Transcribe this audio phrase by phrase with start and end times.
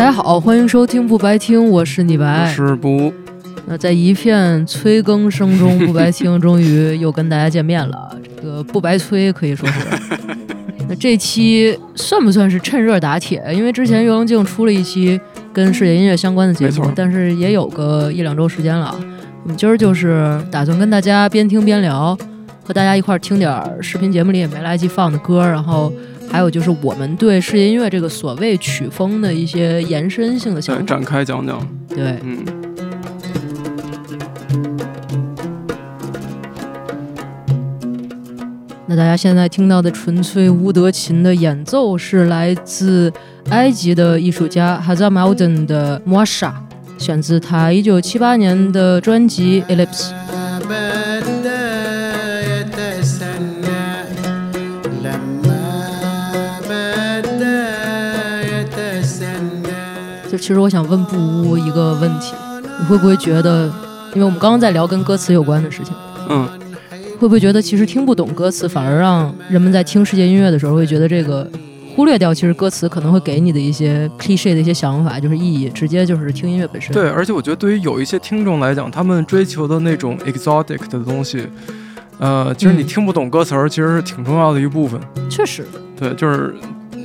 [0.00, 2.46] 大家好，欢迎收听不白听，我是你白。
[2.46, 3.12] 是不？
[3.66, 8.16] 那在一片催更声中，不白听终于又跟大家见面了。
[8.34, 9.78] 这个不白催可以说是。
[10.88, 13.42] 那这期算不算是趁热打铁？
[13.52, 15.20] 因为之前岳龙镜出了一期
[15.52, 18.98] 跟世界音乐相关的节目，但是也有个一两周时间了。
[19.42, 22.16] 我们今儿就是打算跟大家边听边聊，
[22.64, 25.92] 和大家一块儿听点视频节目里也没来及放的歌，然后。
[26.30, 31.60] 还有就是我们对世界音乐这个所谓曲风的一些延伸性的想法，展开讲讲。
[31.88, 32.38] 对，嗯。
[38.86, 43.12] 那大家现在听到的纯粹乌德琴的演奏是来自
[43.50, 46.52] 埃及的艺术家 Hazam Alden 的 Moasha，
[46.98, 50.10] 选自他一九七八年的专辑 Ellipse。
[60.50, 62.34] 其实我想问布屋一个问题，
[62.80, 63.66] 你会不会觉得，
[64.14, 65.94] 因为我们刚刚在聊跟歌词有关的事情，
[66.28, 66.44] 嗯，
[67.20, 71.48] 会不会觉得其实听不懂歌词，反而让人们在听世界音乐的时候会觉得这个
[71.94, 76.92] 忽略掉其实歌词可能会给你的一些 cliche 的一些想法，就是意义，直接就是听音乐本身。
[76.92, 81.46] 对，而且我觉得对于有一些听众来讲，他们追求的那种 exotic 的东西，
[82.18, 85.00] 呃，其实你听不懂歌词儿，其实是挺重要的一部分。
[85.28, 85.64] 确实。
[85.96, 86.52] 对，就是。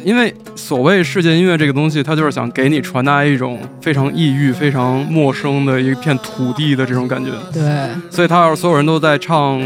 [0.06, 7.32] 因为所谓世界音乐这个东西，它就是想给你传达一种非常异域、非常陌生的一片土地的这种感觉。
[7.52, 9.60] 对，所以他要是所有人都在唱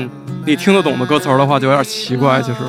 [0.45, 2.41] 你听得懂的歌词的话，就有点奇怪。
[2.41, 2.59] 其实，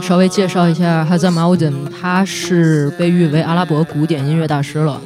[0.00, 4.98] 稍微介绍一下哈赞马乌登，他是被誉为阿拉伯古典音乐大师了。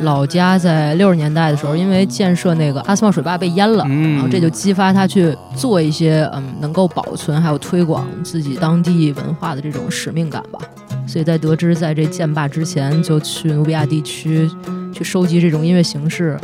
[0.00, 10.58] 老家在六十年代的时候，因为建设那个阿斯旺水坝被淹了，然后这就激发他去做一些嗯能够保存还有推广自己当地文化的这种使命感吧。
[11.06, 14.50] 所以在得知在这建坝之前，就去努比亚地区
[14.92, 16.38] 去收集这种音乐形式。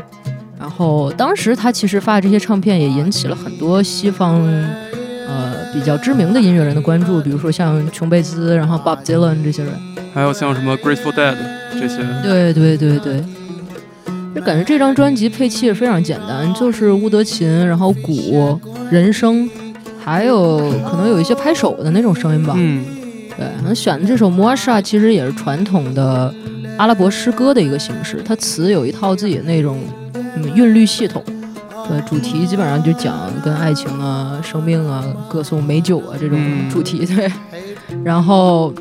[0.58, 4.38] 然后当时他其实发的这些唱片也引起了很多西方
[5.26, 9.72] 呃比较知名的音乐人的关注，比如说像琼贝兹，然后 Bob Dylan 这些人，
[10.12, 11.34] 还有像什么 Grateful Dead
[11.72, 11.98] 这些。
[12.22, 13.24] 对对对对。
[14.34, 18.58] 就感觉这张专辑配器也非常简单，就是乌德琴，然后鼓、
[18.90, 19.50] 人声，
[19.98, 20.58] 还有
[20.88, 22.54] 可能有一些拍手的那种声音吧。
[22.56, 22.84] 嗯，
[23.36, 23.46] 对。
[23.64, 26.32] 那选的这首《摩莎》其实也是传统的
[26.76, 29.78] 阿拉伯诗歌的一个形式，它词有一套自己的那种
[30.54, 31.20] 韵律系统。
[31.88, 36.38] 对，主题基本上就讲跟爱情啊、生命啊、歌颂美酒啊这种
[36.70, 37.04] 主题。
[37.04, 37.28] 对。
[38.04, 38.72] 然后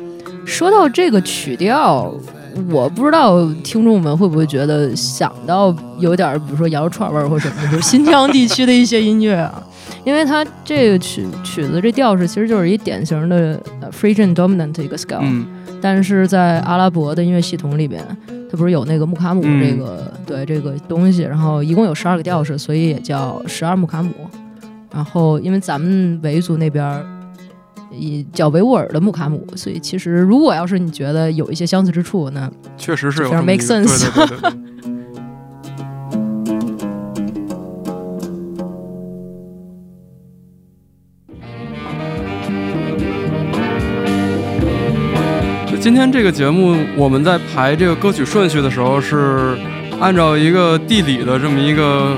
[0.46, 2.14] 说到这个曲调。
[2.70, 9.62] 我不知道听众们会不会觉得想到有点，比如说羊肉串味儿或什么的，就是新疆地区的一些音乐啊，
[10.04, 15.44] 因为它这个曲曲子这调式其实就是一典型的 f r e g i a n dominant 一个 scale，
[15.80, 18.04] 但是在阿拉伯的音乐系统里边，
[18.50, 24.12] 它不是有那个穆卡姆这个对这个东西，然后一共有十二个调式，所以也叫十二穆卡姆。
[24.92, 27.02] 然后因为咱们维族那边。
[27.92, 34.06] 以叫维吾尔的穆卡姆，所以其实如果要是你觉得有一些相似之处，那确实是非常 make sense。
[45.80, 49.56] 今天这个节目，我们在排这个歌曲顺序的时候，是
[49.98, 52.16] 按照一个地理的这么一个。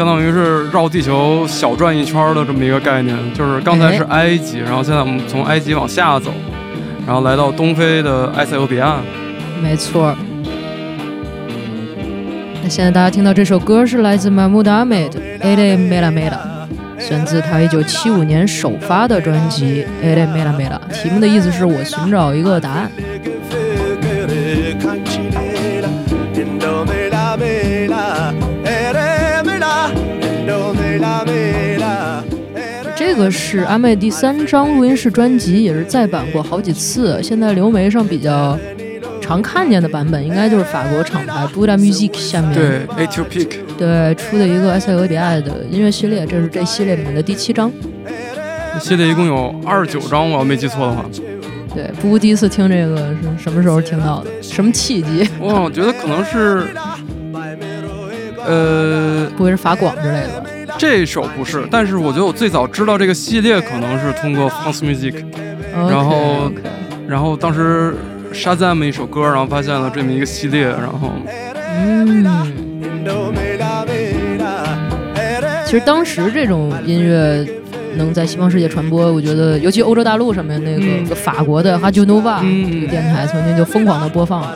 [0.00, 6.32] 相当于是绕地球小转一圈的这么一个概念，就是刚才是埃及，然后现在我们从埃及往下走，
[7.06, 8.96] 然后来到东非的埃塞俄比亚。
[9.62, 10.16] 没错。
[12.62, 16.38] 那现在大家听到这首歌是来自 Mahmoud Ahmed 的《Ele Mela Mela》，
[16.98, 22.90] 选自他1975年首发的专辑《Ele Mela Mela》，题目的意思是我寻找一个答案。
[33.20, 37.22] 个是阿妹第三张录音室专辑，也是再版过好几次。
[37.22, 38.58] 现在流媒上比较
[39.20, 42.64] 常看见的版本，应该就是法国厂牌 Buddha Music 下面对
[42.96, 47.70] A Two Peak 对出的一个埃塞俄比亚的音乐系列，这是这系列里面的第七张。
[48.80, 51.04] 系列一共有二十九张，我要没记错的话。
[51.74, 54.30] 对，不过第一次听这个是什么时候听到的？
[54.42, 55.28] 什么契机？
[55.40, 56.68] 哇，我觉得可能是。
[58.46, 60.44] 呃，不会是法广之类的？
[60.80, 65.22] 这首不是，但是我觉得我最早知道这个系列可能是通过 House Music，
[65.74, 66.50] 然后，
[67.06, 67.94] 然后当时
[68.32, 71.12] 沙赞的一首歌，然后发现了这么一个系列，然后，
[71.68, 72.24] 嗯，
[75.66, 77.46] 其实当时这种音乐
[77.96, 79.12] 能在西方世界传播。
[79.12, 82.40] 我觉得，尤其欧洲大陆上面那个法国的 Radio Nova
[82.70, 84.52] 这个电台，曾经就疯狂的播放。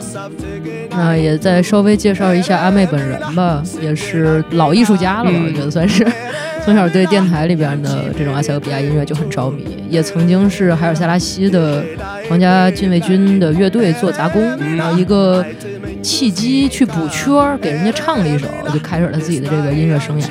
[0.91, 5.37] 那也再稍微介绍一下阿妹本人吧，也是老艺术家了吧？
[5.45, 6.05] 我觉得算是。
[6.63, 11.83] 从小对电台里边的这种埃塞俄比亚音乐就很着迷，也曾经是海尔塞拉西的
[12.27, 14.41] 皇家禁卫军的乐队做杂工，
[14.75, 15.45] 然后一个
[16.01, 20.25] 契机去补缺儿，给人家唱了一首，就开始了自己的这个音乐生涯。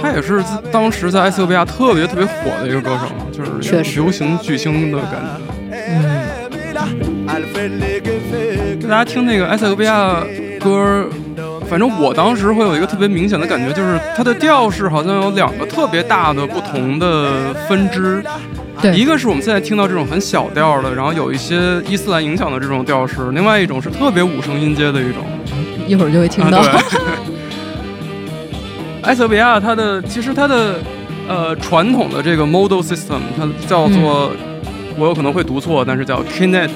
[0.00, 5.28] 他也是当时在埃塞俄比亚特别特别火的一个歌手，就是流行巨星的感觉。
[5.70, 6.28] 嗯。
[8.88, 10.22] 大家听那个埃塞俄比亚
[10.60, 11.06] 歌，
[11.68, 18.24] 反正我当时会有一个特别明显的感觉，就是它的调式好像有两个特别大的不同的分支。
[18.80, 25.24] 对，一个是我们现在听到这种很小调的，然后有一些伊斯兰影响的这种调式；，另外一种是特别五声音阶的一种。
[25.88, 26.62] 一会儿就会听到。
[29.02, 30.74] 埃塞俄比亚它的其实它的
[31.26, 34.30] 呃传统的这个 model system，它叫做
[34.98, 36.68] 我有可能会读错，但是叫 Kinet。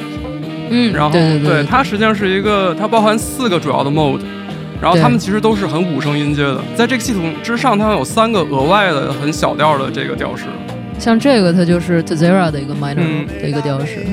[0.70, 4.20] 嗯，然后对对对，它实际上是一个，它包含四个主要的 mode，
[4.80, 10.44] 然后它们其实都是很五声音阶的，在这个系统之上，它有三个额外的很小调的这个调式。
[10.98, 14.06] 像这个，它就是 Tzera 的一个 minor 的一个调式，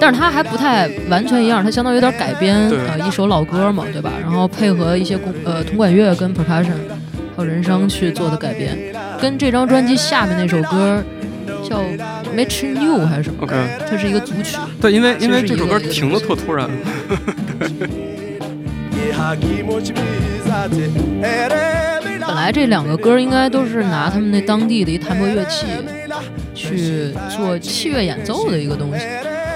[0.00, 4.12] 但是它还不太完全一样，它相当于有点改编呃一首老歌嘛，对吧？
[4.20, 6.74] 然后配合一些工呃铜管乐跟 percussion
[7.36, 8.76] 还有人声去做的改编，
[9.20, 11.02] 跟这张专辑下面那首歌。
[11.68, 11.80] 叫
[12.36, 13.54] Match New 还是什么？OK，
[13.90, 14.56] 它是一个组曲。
[14.80, 16.70] 对，因为因为这首歌停的特突然。
[22.26, 25.66] 本来这两个歌应该都是拿他们那当地的一弹拨乐器
[26.54, 29.04] 去做器乐演奏的一个东西。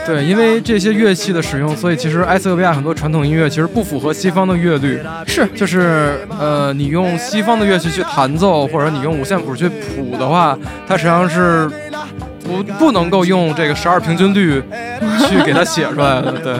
[0.04, 5.00] 对，因为这些乐器的使用，所以其实埃塞俄比亚很多传统音乐其实不符合西方的乐律。
[5.26, 11.70] 是，就是呃，你用西方的乐器去弹奏，或者你用五线谱去谱的话，它实际上是
[12.44, 14.62] 不不能够用这个十二平均律
[15.28, 16.32] 去给它写出来的。
[16.32, 16.56] 对。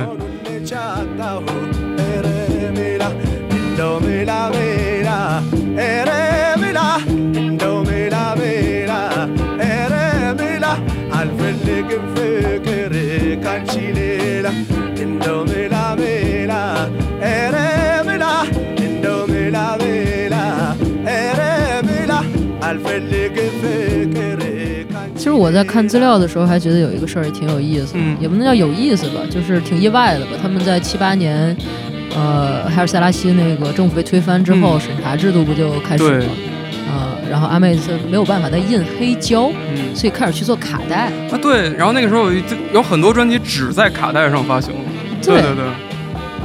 [25.33, 30.33] 实我在看资料的时候，还觉得有一个事儿也挺有意思，也不能叫有意思吧，就是挺意外的吧。
[30.41, 31.57] 他们在七八年，
[32.15, 36.27] 呃，海尔塞拉西那个政府被推翻之后，审查制度不就开始了？
[36.93, 39.51] 呃，然后阿妹子没有办法再印黑胶，
[39.95, 41.07] 所以开始去做卡带。
[41.31, 41.73] 啊，对。
[41.75, 42.41] 然后那个时候有
[42.75, 44.75] 有很多专辑只在卡带上发行。
[45.23, 45.65] 对对对。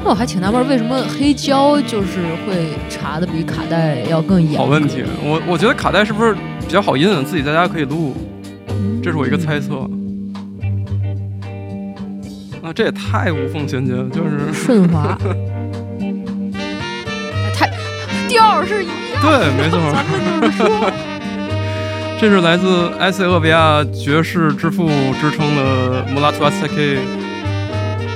[0.03, 4.57] 那我还挺纳闷，为什么黑胶就是会查的比卡带要更严？
[4.57, 8.15] 好问题，我我觉得卡带是不是比较好印，自己在家可以录，
[9.03, 9.89] 这是我一个猜测。
[12.63, 15.18] 啊，这也太无缝衔接了，就是顺滑，
[17.56, 17.69] 太
[18.27, 18.95] 调是一样。
[19.21, 19.79] 对，没错。
[19.91, 20.91] 咱们就是说，
[22.19, 24.90] 这是来自埃塞俄比亚爵士之父
[25.21, 26.75] 之称的穆拉图阿塞克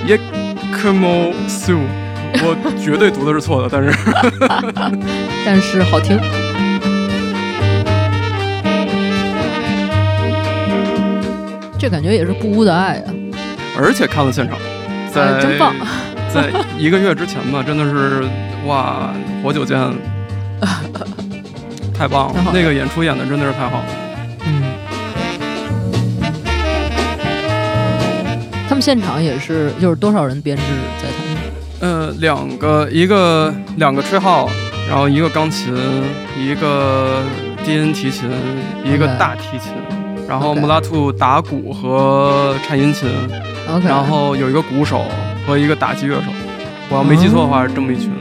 [0.07, 0.19] 耶。
[0.73, 1.77] 科莫苏，
[2.41, 3.93] 我绝对读的是错的，但是
[5.45, 6.17] 但是好听。
[11.81, 13.13] 这感觉也是不污的爱啊！
[13.75, 14.55] 而且看了现场，
[15.11, 15.73] 在真棒，
[16.31, 18.23] 在一个月之前吧，真的是
[18.67, 19.11] 哇，
[19.41, 19.75] 活久见，
[21.91, 22.51] 太棒了！
[22.53, 23.85] 那个演出演的真的是太好了。
[24.45, 24.61] 嗯
[28.69, 30.61] 他们现场也是，就是多少人编制
[31.01, 32.07] 在他们？
[32.07, 34.47] 呃，两个，一个两个吹号，
[34.87, 35.75] 然后一个钢琴，
[36.39, 37.23] 一个
[37.65, 38.29] 低音提琴，
[38.85, 39.73] 一个大提琴，
[40.27, 43.09] 然后穆拉兔打鼓和颤音琴
[43.83, 45.03] 然后有一个鼓手
[45.45, 46.31] 和一个打击乐手。
[46.89, 48.11] 我要没记错的话是这么一群，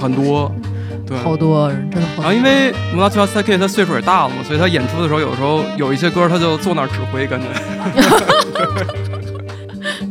[0.00, 0.52] 很多，
[1.06, 2.22] 对，好多人，真的好。
[2.22, 7.46] 然后因为穆拉图阿塞克他岁数也大了嘛，所以他演出的时候有时候有一些歌他就坐那儿指挥，感觉。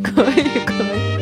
[0.03, 1.18] 可以可以。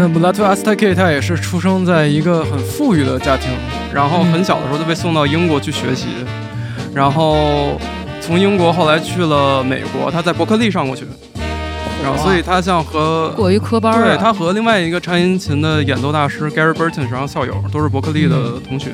[0.00, 3.50] 那布拉图阿斯泰 K 他也是出生在一个很富裕的家庭，
[3.92, 6.06] 然后很小的时候就被送到英国去学习，
[6.94, 7.78] 然后
[8.18, 11.04] 从英国后来去了美国，他在伯克利上过学，
[12.02, 18.92] 然后所以他像和过一科班对他和另外一个颤音琴的演奏大师 Gary Burton 是校友，都是伯克利的同学，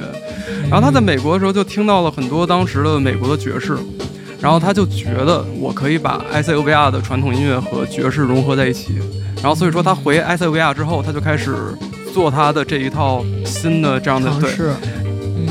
[0.69, 3.79] 然后他在美国的时候就听到了很多当时的美国的爵士。
[4.41, 8.99] 然后他就觉得我可以把埃塞俄比亚的传统音乐和爵士融合在一起，
[9.43, 11.55] 然后所以说他回埃塞俄比亚之后，他就开始
[12.13, 14.51] 做他的这一套新的这样的对。
[15.37, 15.49] 嗯，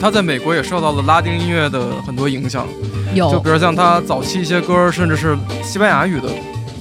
[0.00, 2.66] 他在美国也受到了拉丁音乐的很多影响，
[3.14, 6.28] 有，就比如像他早期一些歌，甚至是西班牙语的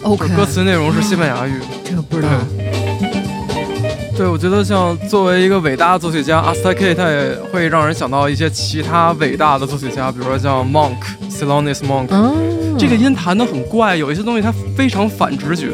[0.03, 2.29] ，OK，歌词内容是西班牙语，这个不知道。
[4.15, 12.09] 对，我觉得像作为一个伟大的作曲家，阿斯泰 K，他也会让人想到一些其他伟大的作曲家，比如说像 Monk，Selonis Monk，
[12.77, 15.71] 这个音弹得很怪，有一些东西它非常反直觉，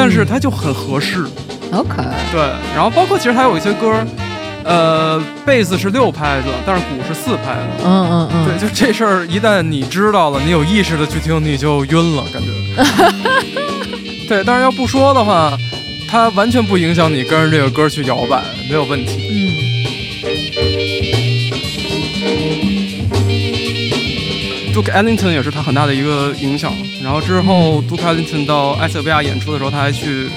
[0.00, 1.26] 但是它就很合适。
[1.72, 2.02] OK，
[2.32, 2.40] 对，
[2.74, 4.02] 然后包括其实还有一些歌，
[4.64, 7.84] 呃，贝斯是六拍子，但是鼓是四拍子。
[7.84, 12.48] 嗯嗯嗯，对，就这事儿一旦你知道了，你有意识的去听，你就晕了，感觉。
[14.26, 15.52] 对，但是要不说的话。
[16.08, 19.28] 它完全不影响你跟着这个歌去摇摆，没有问题。
[19.30, 19.49] 嗯。
[24.72, 26.72] Duke Ellington 也是他很大的一个影响。
[27.02, 30.28] 然后之后，Duke Ellington 到埃塞俄比亚演出的时候，他还去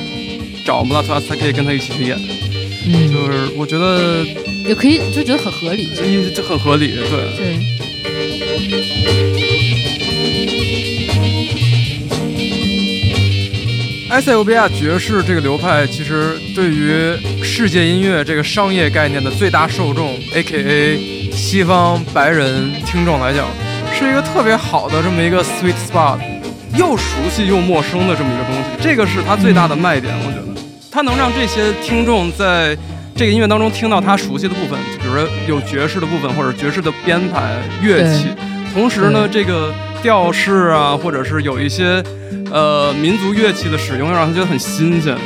[0.65, 2.17] 找穆拉图阿斯泰克跟他一起去演。
[2.87, 3.11] 嗯。
[3.11, 4.25] 就是我觉得
[4.67, 5.87] 也可以，就觉得很合理，
[6.33, 7.09] 就很合理，对。
[7.37, 7.59] 对。
[14.09, 21.31] 埃塞俄比亚爵士这个流派，其实对于世界音乐这个商业概念的最大受众，A.K.A.
[21.31, 23.47] 西方白人听众来讲，
[24.03, 26.19] 是一个特别好的这么一个 sweet spot，
[26.77, 28.63] 又熟悉又陌生的这么一个东西。
[28.81, 32.77] 这个是它最大的卖点，我觉得，它能让这些听众在
[33.15, 38.27] 这个音乐当中听到他熟悉的部分，比如说有爵士的部分或者爵士的编排乐器，
[38.73, 42.03] 同时呢，这个调式啊，或者是有一些。
[42.51, 45.17] 呃，民族乐器的使用，让他觉得很新鲜，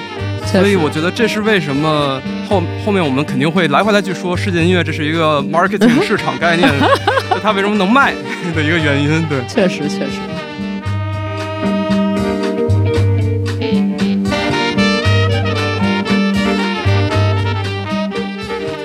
[0.48, 6.68] 所以我觉得这是为什么后后面我们肯定会来回来去说世界音乐，这是一个 marketing 市场概念，
[7.44, 8.14] 它为什么能卖
[8.56, 9.24] 的一个原因。
[9.28, 10.20] 对，确实确实。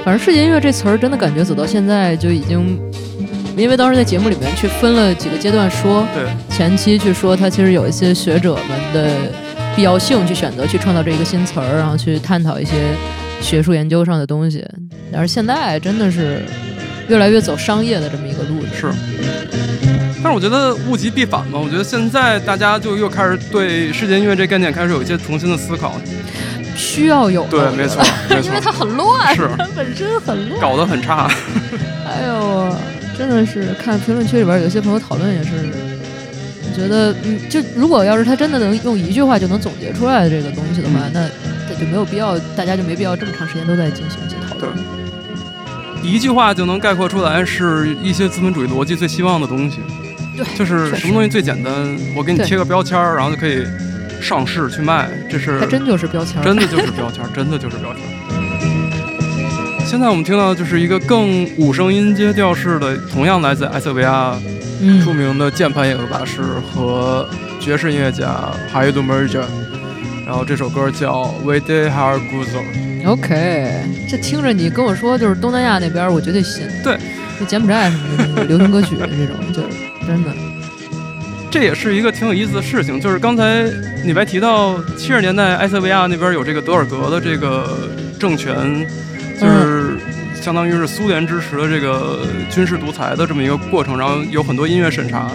[0.04, 2.78] 反正世界音乐这词儿，真的感觉走到现在就已经。
[3.54, 9.10] 因为当时在节目里面去分了几个阶段说，对前期去说它其实有一些学者们的
[9.74, 12.72] 必要性去选择去创造这一个新词儿，然后去探讨一些
[13.40, 14.66] 学术研究上的东西。
[15.12, 16.42] 但是现在真的是
[17.08, 18.68] 越来越走商业的这么一个路子。
[18.78, 18.92] 是，
[20.22, 21.58] 但是我觉得物极必反嘛。
[21.58, 25.94] 我觉得现在大家就又开始对世界音乐这概念开始有一些重新的思考。
[26.76, 31.30] 需要有对，没错，因为它很乱，是它本身很乱，搞得很差。
[32.06, 32.74] 哎呦。
[33.14, 35.50] 真的是看评论区里边有些朋友讨论也是，
[36.72, 41.28] 觉得嗯，就如果要是他真的能用一句话就能总结出来的这个东西的话，那
[41.68, 44.72] 那就没有必要，大家就没必要这么长时间都在进行一些讨论。
[46.02, 49.78] 一句话就能概括出来，是一些资本主义逻辑最希望的东西。
[50.36, 51.72] 对，就是什么东西最简单，
[52.16, 53.64] 我给你贴个标签然后就可以
[54.20, 58.02] 上市去卖，这是还真就是标签真的就是标签 真的就是标签
[59.84, 64.34] 现在我们听到的就是一个更五声音阶调式的，同样来自埃塞俄比亚
[65.04, 67.28] 著名的键盘演奏大师和
[67.60, 69.44] 爵士音乐家 Haydn Mirza，
[70.26, 73.06] 然后这首歌叫 We De Har Guzo。
[73.06, 73.70] OK，
[74.08, 76.66] 这听着你跟我说就是东南亚那边，我绝对信。
[76.82, 76.98] 对，
[77.38, 79.68] 就柬埔寨什么的流行歌曲这种，就是
[80.06, 80.30] 真的。
[81.50, 83.64] 这也是一个挺有意思的事情，就是刚才
[84.04, 88.86] 你还提到七十年代埃塞俄比亚那边有这个德尔格的这个政权。
[90.42, 95.30] 就是相当于是苏联支持的这个军事独裁的这么一个过程，然后有很多音乐审查。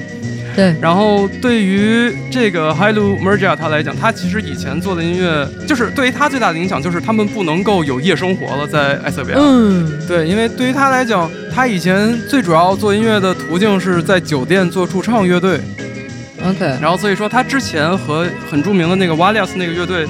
[0.53, 9.37] 对，然后对于这个 Halu Merja 他来讲，他其实以前做的音乐，就是对于他最大的影响就是他们不能够有夜生活了，在埃塞俄比亚。
[9.39, 15.61] 嗯，对，因为对于他来讲，他以前最主要做音乐的途径是在酒店做驻唱乐队。
[16.43, 20.05] OK，然后所以说他之前和很著名的那个 Valias 那个乐队。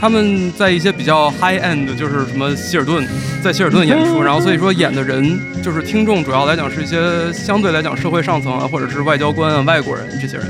[0.00, 3.06] 他们在一些比较 high end，就是什么希尔顿，
[3.42, 10.46] 在希尔顿演出，然后所以说演的人就是听众，主要来讲是一些相对来讲社会上层啊，或者是外交官啊、外国人这些人。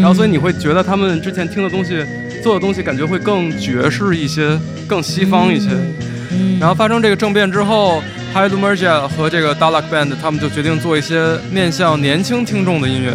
[0.00, 2.04] 然后所以你会觉得他们之前听的东西、
[2.42, 5.70] 做的东西，感觉会更爵士一些，更西方一些。
[6.60, 13.12] 然后发生这个政变之后 h y d m e r j a 和这个 Dalak Band 他们就决定做一些面向年轻听众的音乐，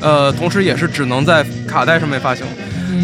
[0.00, 2.46] 呃，同时也是只能在卡带上面发行。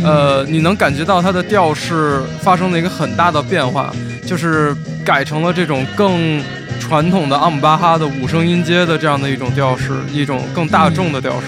[0.04, 3.94] 呃，你能感觉到它的调式发生了一个很大的变化，
[4.26, 6.42] 就是改成了这种更
[6.78, 11.46] 传统的阿姆巴哈的五声音阶的这样的一种调式，一种更大众的调式。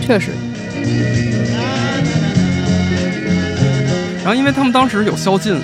[0.00, 0.30] 确实。
[4.18, 5.60] 然后，因为他们当时有宵禁，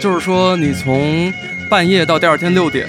[0.00, 1.32] 就是说你从
[1.70, 2.86] 半夜到第二天六点，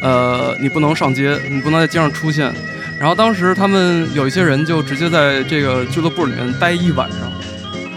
[0.00, 2.52] 呃，你不能上街，你不能在街上出现。
[2.98, 7.32] 然后当时他们有一些人就直接在这个俱乐部里面待一晚上。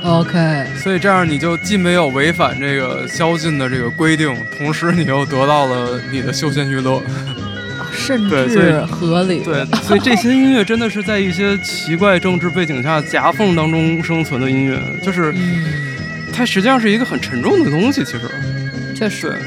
[0.03, 7.01] OK，所以这样你就既没有违反这个宵禁的这个规定，同时你又得到了你的休闲娱乐。
[7.95, 9.41] 甚对所以至合理。
[9.43, 15.63] 对，所以这些音乐真的是在一些奇怪政治背景下夹缝当中生存的音乐，就是嗯，
[16.33, 18.03] 它实际上是一个很沉重的东西。
[18.03, 18.22] 其实，
[18.95, 19.38] 确实，，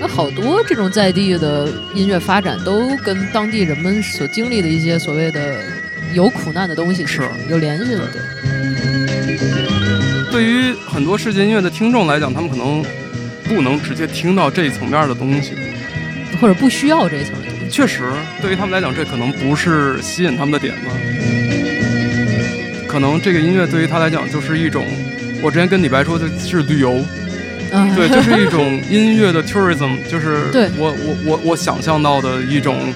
[0.00, 5.56] 那好多这种在地的音乐发展都跟当地人们所经历的一些所谓的
[6.14, 8.08] 有苦难的东西是有联系的。
[8.12, 8.22] 对，
[10.36, 12.84] 对于很多世界音乐的听众来讲，他们可能
[13.44, 15.52] 不能直接听到这一层面的东西。
[16.38, 17.70] 或者不需要这一层的东西。
[17.70, 18.02] 确实，
[18.42, 20.92] 对于他们来讲，这可能不是吸引他们的点吧。
[22.86, 24.84] 可能这个音乐对于他来讲就是一种，
[25.40, 27.02] 我之前跟李白说的是旅游，
[27.72, 32.92] 嗯，对，就是一种音乐的 tourism，就是 对我我我我想象到的一种，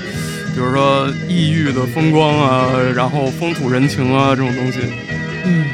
[0.55, 4.81] 比如说异域的风光啊，然后风土人情啊这种东西。
[5.47, 5.65] 嗯，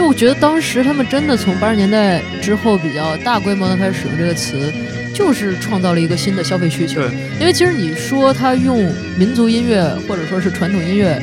[0.00, 4.72] 就我觉得当时他们真的从八十年代之后比较大规模的开始使用这个词，
[5.14, 7.02] 就是创造了一个新的消费需求。
[7.02, 11.20] 对，因为其实你说他用民族音乐或者说是传统音乐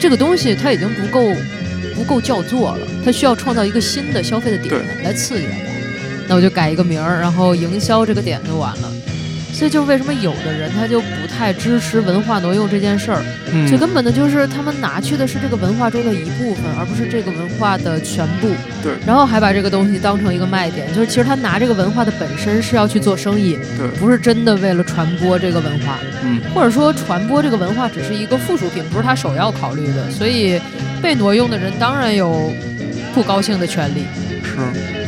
[0.00, 1.30] 这个东西，它已经不够
[1.94, 5.64] 不够叫做了，它需要创造一个新的消费的点来刺激大家。
[6.26, 8.92] 那我就改一个名儿，然后营销这个点就完了。
[9.56, 18.50] 所以就是为什么有的人他就不太支持文化挪用这件事儿，嗯，最根本的就是他们拿去的是这个文化中的一部分，而不是这个文化的全部。
[18.82, 30.10] 对然后还把这个东西当成一个卖点，就是其实他拿这个文化的本身是要去做生意，对，不是真的为了传播这个文化，嗯，或者说传播这个文化只是一个附属品，不是他首要考虑的。
[30.10, 30.60] 所以
[31.00, 32.52] 被挪用的人当然有
[33.14, 34.04] 不高兴的权利。
[34.44, 35.05] 是。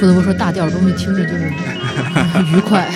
[0.00, 1.44] 不得不说，大调的东西听着就是
[2.56, 2.88] 愉快。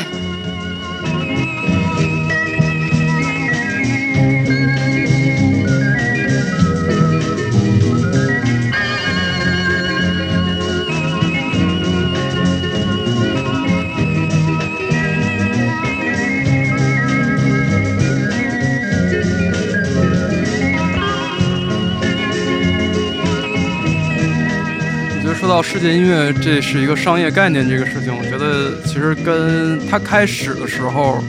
[25.55, 31.23] 到世界音乐，这是一个商业概念这个事情，我觉得其实跟它开始的时候，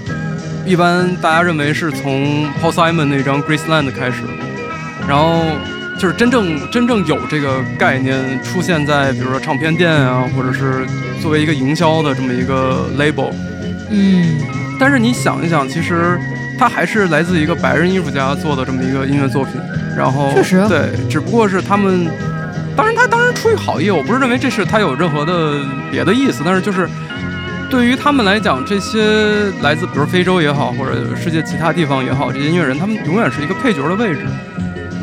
[0.66, 4.24] 一般大家认为是从 Paul Simon 那张 Graceland 开始，
[5.08, 5.44] 然后
[6.00, 10.88] 就是真正真正有这个概念出现在比如说唱片店啊，或者是
[11.22, 13.32] 作为一个营销的这么一个 label。
[13.92, 14.40] 嗯，
[14.80, 16.18] 但是你想一想，其实
[16.58, 19.62] 它还是来自一个白人艺术家做的这么一个音乐作品，
[19.96, 22.08] 然后确实对，只不过是他们，
[22.76, 26.90] 当然他当然出于好意，我不是认为这是他有任何的别的意思，但是就是
[27.70, 34.26] 对于他们来讲，这些来自比如非洲也好，或者世界其他地方也好，这些音乐人，他们永远是一个配角的位置，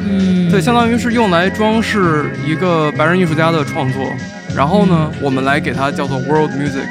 [0.09, 4.13] 嗯，对，相当于是用来装饰一个白人艺术家的创作，
[4.55, 6.87] 然后呢，我们来给它叫做 world music。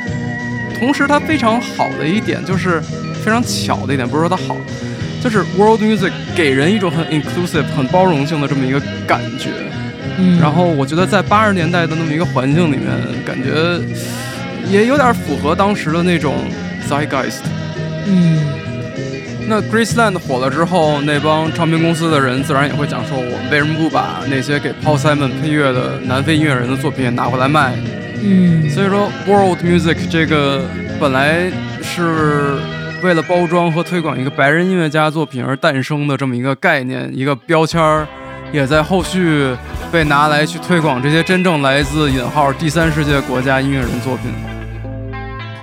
[0.79, 2.81] 同时，它非常好的一点就是
[3.23, 4.57] 非常巧的一点，不是说它好，
[5.23, 9.51] 就是 world music 给人一种很 inclusive、很包容性的这么一个感觉。
[10.17, 12.87] 嗯，然后我觉得在八十年代的那么一个环境里面，
[13.25, 13.79] 感觉
[14.69, 16.35] 也有点符合当时的那种
[16.87, 17.41] zeitgeist。
[18.07, 18.39] 嗯，
[19.47, 27.73] 那 Graceland 火了之后，那帮唱片公司的人自然也会讲说，我们为什么不把那些给 Paul Simon 配乐的南非音乐人的作品也拿回来卖？
[28.23, 30.63] 嗯，所以说，World Music 这个
[30.99, 32.59] 本来是
[33.01, 38.07] 为了包装和推广一个白人音乐家作品而诞生的这么一个概念，一个标签儿，
[38.51, 39.55] 也在后续
[39.91, 44.31] 被拿来去推广这些真正来自引号第三世界国家音乐人作品。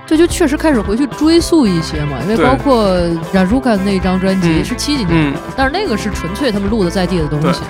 [0.06, 2.88] 这就确实开始回去追溯一些嘛，因为包括
[3.34, 7.60] Razuka 那张专辑嗯是七几年但是那个是纯粹他们录的在地的东西。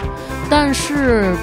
[0.50, 1.34] 但是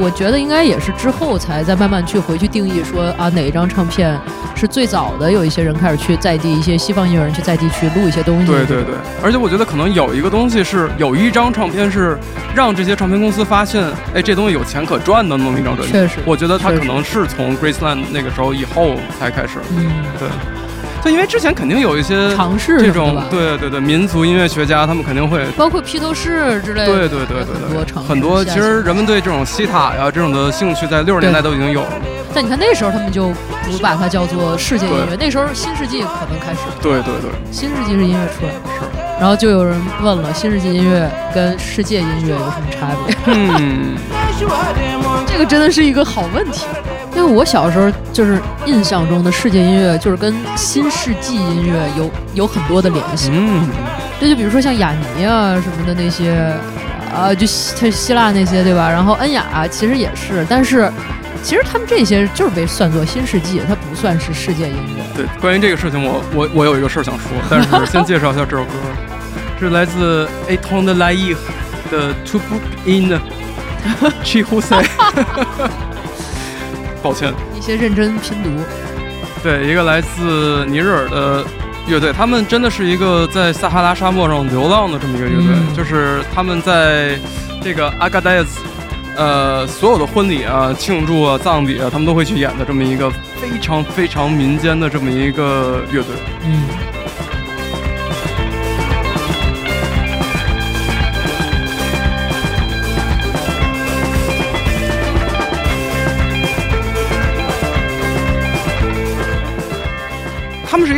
[0.00, 4.18] 我觉得应该也是之后才再慢慢去回去定义说啊哪一张唱片
[4.56, 8.46] 是最早的，有一些人开始去在地，一些西方音乐人去在地去录一些东西。
[8.46, 12.18] 对对对，而且我觉得可能有一个东西是有一张唱片是
[12.54, 15.92] 让这些唱片公司发现，哎，这东西有钱可赚的那么一张专辑。
[15.92, 19.58] 确实我觉得它可能是从 Graceland 那个时候以后才开始。
[19.76, 20.28] 嗯，对，
[21.04, 25.44] 就因为之前肯定有一些尝试这种对对对民族音乐学家，他们肯定会。
[25.56, 28.42] 包括披头士之类的，对对对对对，很多尝试很多。
[28.44, 31.92] 其实人们对这种西塔呀这种的兴趣，在六十年代都已经有了。
[32.34, 33.28] 但你看那时候他们就
[33.64, 38.58] 不把它叫做世界音乐，那时候新世纪可能开始，对对对，新世纪是音乐出来的。
[38.80, 39.20] 是。
[39.20, 43.16] 然然后就有人问了，新世纪音乐跟世界音乐有什么差别？
[43.24, 43.96] 嗯，
[45.26, 46.66] 这个真的是一个好问题，
[47.16, 53.30] 因为我小时候就是印象中的世界音乐就是跟新世纪音乐有有很多的联系。
[53.32, 53.68] 嗯，
[54.20, 56.52] 这就比如说像雅尼啊什么的那些，
[57.14, 58.90] 啊，就希他希腊那些对吧？
[58.90, 60.90] 然后恩雅其实也是，但是
[61.42, 65.04] 其实他们这些就是被算作新世纪，它不算是世界音乐。
[65.14, 68.70] 对，关于这个事情，我我我有一个事儿想说，但是先介绍一下这首歌，
[69.60, 71.34] 是来自 A t o n de la i
[71.90, 73.20] 的 To Book In
[74.24, 74.82] Chi Hu s e
[77.04, 78.48] 抱歉，一些认真拼读。
[79.42, 81.44] 对，一个来自尼日尔的
[81.86, 87.18] 乐队，他们真的是一个在撒哈拉沙漠上流浪的这么一个乐队，嗯就是他们在
[87.62, 88.60] 这个阿嘎戴斯。
[89.16, 93.08] 呃，所有的婚礼啊、庆祝啊、葬礼啊，他们都会去演的这么一个
[93.40, 96.16] 非常非常民间的这么一个乐队。
[96.42, 96.64] 嗯，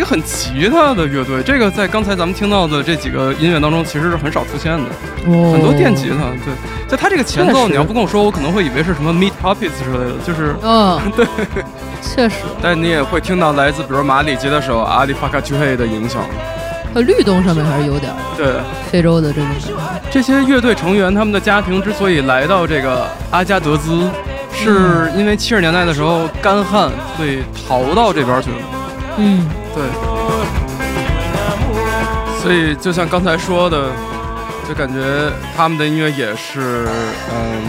[0.09, 4.85] 很吉他的乐队，这个在刚才咱们听到的这几个音乐当中其实是很少出现的，
[5.27, 6.31] 哦很多电吉他。
[6.45, 6.55] 对，
[6.88, 11.27] 就它这个前奏，你要不跟我说，我可能会以为是什么 Meat Puppets 之类的，就是，嗯， 对，
[12.01, 16.23] 确实，但你也会听到来自比如马里吉他手阿里法卡曲黑的影响。
[16.95, 18.55] 呃，律动上面还是有点对，
[18.90, 19.66] 非洲的这种感觉。
[20.09, 24.09] 这些乐队成员他们的家庭之所以来到这个阿加德兹，
[24.55, 28.57] 是因为七十年代的时候干旱，所以逃到这边去了。
[29.18, 29.83] 嗯，对，
[32.42, 33.90] 所以就像刚才说的，
[34.68, 35.00] 就感觉
[35.57, 36.87] 他们的音乐也是，
[37.33, 37.62] 嗯，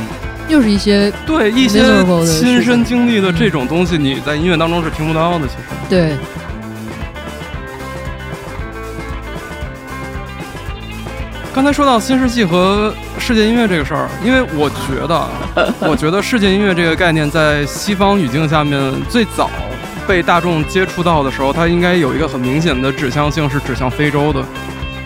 [0.49, 1.81] 又是一些对一些
[2.25, 5.47] 亲身经历的这种东西，你在音乐当中是听不到的。
[5.47, 6.17] 其实，对，
[11.55, 15.27] 刚才说到新世纪和世界音乐这个事儿，因为我觉得，
[15.79, 19.49] 我觉得世界音乐这个概念在西方语境下面最早
[20.07, 24.43] 被大众接触到的时候，它应该有一个很明显的指向性，是指向非洲的。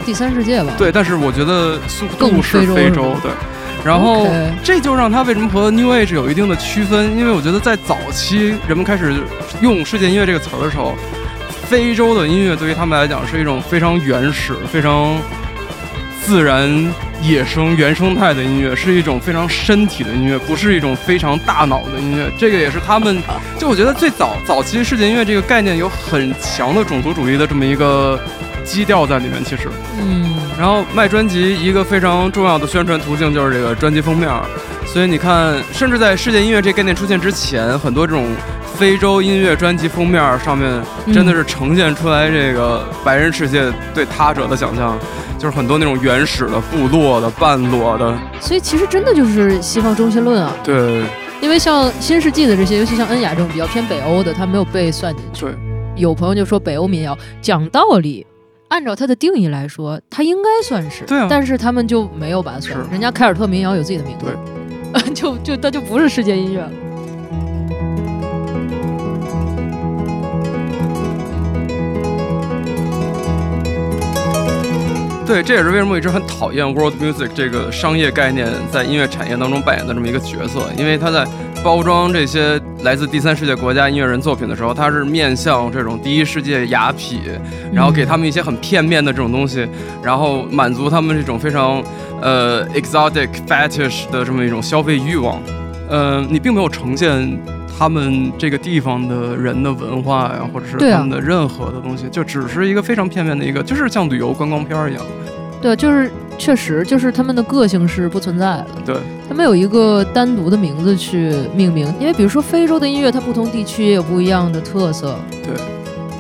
[0.05, 0.71] 第三世界吧。
[0.77, 3.31] 对，但是我觉得速度更是非洲对。
[3.83, 4.27] 然后
[4.63, 9.15] 这就让它为什么和 New Age 有一定的区分，因为我觉得在早期人们开始
[9.59, 10.93] 用世界音乐这个词儿的时候，
[11.67, 15.17] 非洲的音乐对于他们来讲是一种非常原始、非常
[16.23, 16.69] 自然、
[17.21, 22.31] 野生、原生态的音乐，是一种非常身体的音乐，不是一种非常大脑的音乐。
[22.37, 23.21] 这个也是他们，
[23.57, 28.19] 就我觉得最早早期世界音乐这个概念有很强的种族主义的这么一个
[28.63, 29.69] 基调在里面，其实。
[29.99, 34.29] 嗯，然后卖专辑一个非常重要的宣传途径就是这个专辑封面，
[34.85, 38.25] 所以你看，甚至在世界音乐这概念出现之前，很多这种
[38.81, 40.81] 非洲音乐专辑封面上面
[41.13, 44.97] 真的是呈现出来这个白人世界对他者的想象，
[45.37, 51.03] 就是很多那种原始的、部落的、半裸的，所以其实真的就是西方中心论啊，对
[51.43, 55.45] 因为像新世纪的这些，尤其像恩雅这种比较偏北欧的，他没有被算进去。
[55.45, 55.53] 对，
[55.95, 58.25] 有朋友就说北欧民谣，讲道理。
[58.69, 62.89] 按照它的定义来说，它应该算是，对啊但是他们就没有把它算是。
[62.89, 64.25] 人家凯尔特民谣有自己的名字，
[64.91, 66.71] 对， 就就它就不是世界音乐了。
[75.31, 81.25] 对，这也是为什么我一直很讨厌 world music 这个商业概念在音乐产业当中扮演的这么一个角色，因为它在
[81.63, 87.17] 包装这些来自第三世界国家音乐人作品的时候，它是面向这种第一世界雅痞，
[87.71, 89.65] 然后给他们一些很片面的这种东西，
[90.03, 91.81] 然后满足他们这种非常
[92.21, 95.41] 呃 exotic fetish 的这么一种消费欲望。
[95.87, 97.09] 呃，你并没有呈现
[97.81, 105.03] 他们这个地方的人的文化呀，或者是他们的任何的东西，就只是一个非常片面的一个，就是像旅游观光片儿一样。
[105.59, 108.95] 对，就是确实就是他们的个性是不存在的，对，
[109.27, 115.55] 他们有一个单独的名字去命名，因为比如说非洲的音乐，它不同地区也有不一样的特色，对，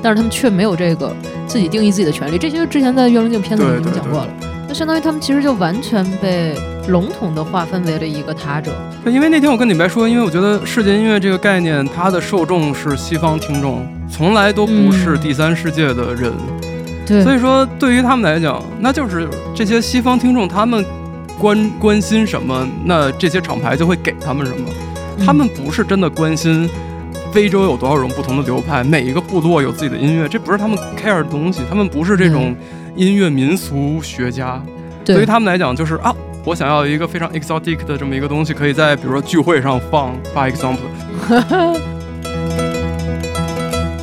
[0.01, 4.27] 但是他们却没有这个自己定义自己的权利，这些之前在《月龙镜》片子里已经讲过了，
[4.71, 6.55] 那相当于他们其实就完全被
[6.87, 8.71] 笼统的划分为了一个他者，
[9.03, 16.31] 对因为那天我跟李白说，因为我觉得世界音乐这个概念，它的受众是西方听众，从来都不是第三世界的人，
[17.05, 20.85] 对所以说对于他们来讲，那就是这些西方听众他们
[21.37, 24.69] 关关心什么，那这些厂牌就会给他们什么。
[25.17, 26.67] 嗯他们不是真的关心
[27.31, 31.59] 非洲有多少种不同的流派，每一个部落有自己的音乐，这不是他们 care 的东西。
[31.69, 32.55] 他们不是这种
[32.95, 34.61] 音乐民俗学家，
[35.05, 35.21] 对。
[35.21, 40.77] 于他们来讲就是啊，我想要一个非常 exotic 的这么一个东西，可以在比如说聚会上放发 example，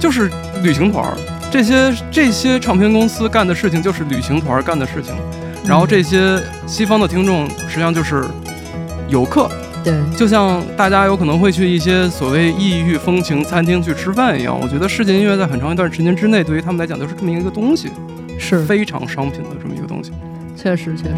[0.01, 0.31] 就是
[0.63, 1.15] 旅行团儿。
[1.51, 5.15] 这些这些唱片公司干的事情就是旅行团干的事情，
[5.67, 8.23] 然后这些西方的听众实际上就是
[9.09, 9.51] 游客，
[9.83, 14.61] 对，就像大家有可能会去一些所谓异域风情餐厅去吃饭一样。
[14.61, 17.89] 我觉得世界音乐在很长一段时间之内，对于他们来讲就是这么一个东西，
[18.39, 20.13] 是非常商品的这么一个东西。
[20.57, 21.15] 确实确实。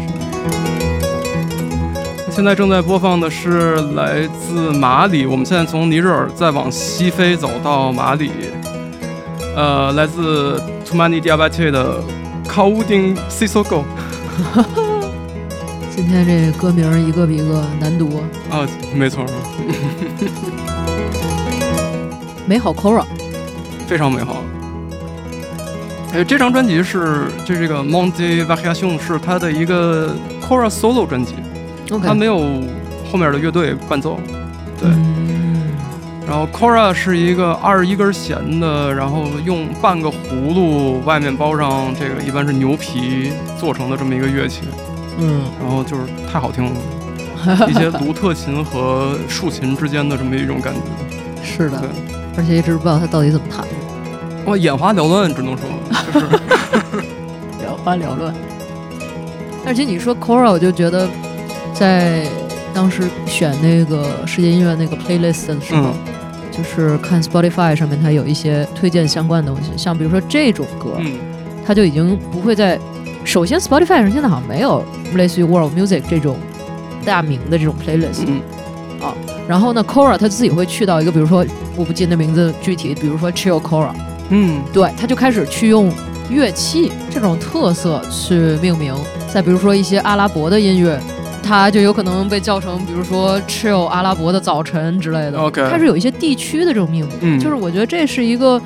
[2.29, 8.31] 现在正在播放的是来自马里，我们现在从尼日尔再往西飞走到马里，
[9.55, 12.01] 呃，来自 Tumani Diabate 的
[12.45, 13.83] Kauding Sisogo。
[15.93, 19.25] 今天这歌名一个比一个难读啊，没错，
[22.47, 23.03] 美好 Kora，
[23.87, 24.37] 非常美好。
[26.13, 31.35] 哎，这张专辑是就这个 Monte Vacation 是他的一个 Cora solo 专辑。
[32.03, 32.39] 他没有
[33.11, 34.19] 后面的乐队伴奏，
[34.79, 34.89] 对。
[36.27, 44.61] 然后 Cora 是一个二十一根弦的，然后用半个葫芦，外面包上这个一般是牛皮做成的这么一个乐器。
[45.17, 45.43] 嗯。
[45.61, 50.81] 然后就是太好听了，一些独特琴和竖琴之间的这么一种感觉。
[51.43, 51.81] 是的。
[52.37, 53.65] 而且一直不知道他到底怎么弹。
[54.45, 55.65] 哇，眼花缭乱，只能说
[56.13, 57.05] 就是。
[57.59, 58.33] 眼花缭乱。
[59.65, 61.07] 而且你说 c o r a 我就觉得。
[61.73, 62.27] 在
[62.73, 65.93] 当时选那个世界音乐那个 playlist 的时候，
[66.51, 70.97] 就是看 Spotify 上面它有一些推荐相关的东西，像比如说这种歌，
[71.65, 72.77] 它就已经不会在。
[73.23, 74.83] 首先，Spotify 上现在好像没有
[75.15, 76.37] 类似于 World Music 这种
[77.05, 78.27] 大名的这种 playlist
[79.01, 79.15] 啊。
[79.47, 81.43] 然后呢 c o r a 他自己会去到一个，比如说
[81.75, 83.91] 我不记得名字具体，比如说 Chill Kora，
[84.31, 85.91] 嗯，对，他就开始去用
[86.29, 88.95] 乐器这种特色去命名。
[89.31, 90.99] 再比如说一些阿拉伯的音乐。
[91.43, 95.39] 它就有可能被叫成，比如说 “chill 阿拉伯的早晨”之类的。
[95.39, 98.61] OK，它是有一些地区的这种命名，就是我觉得这是一个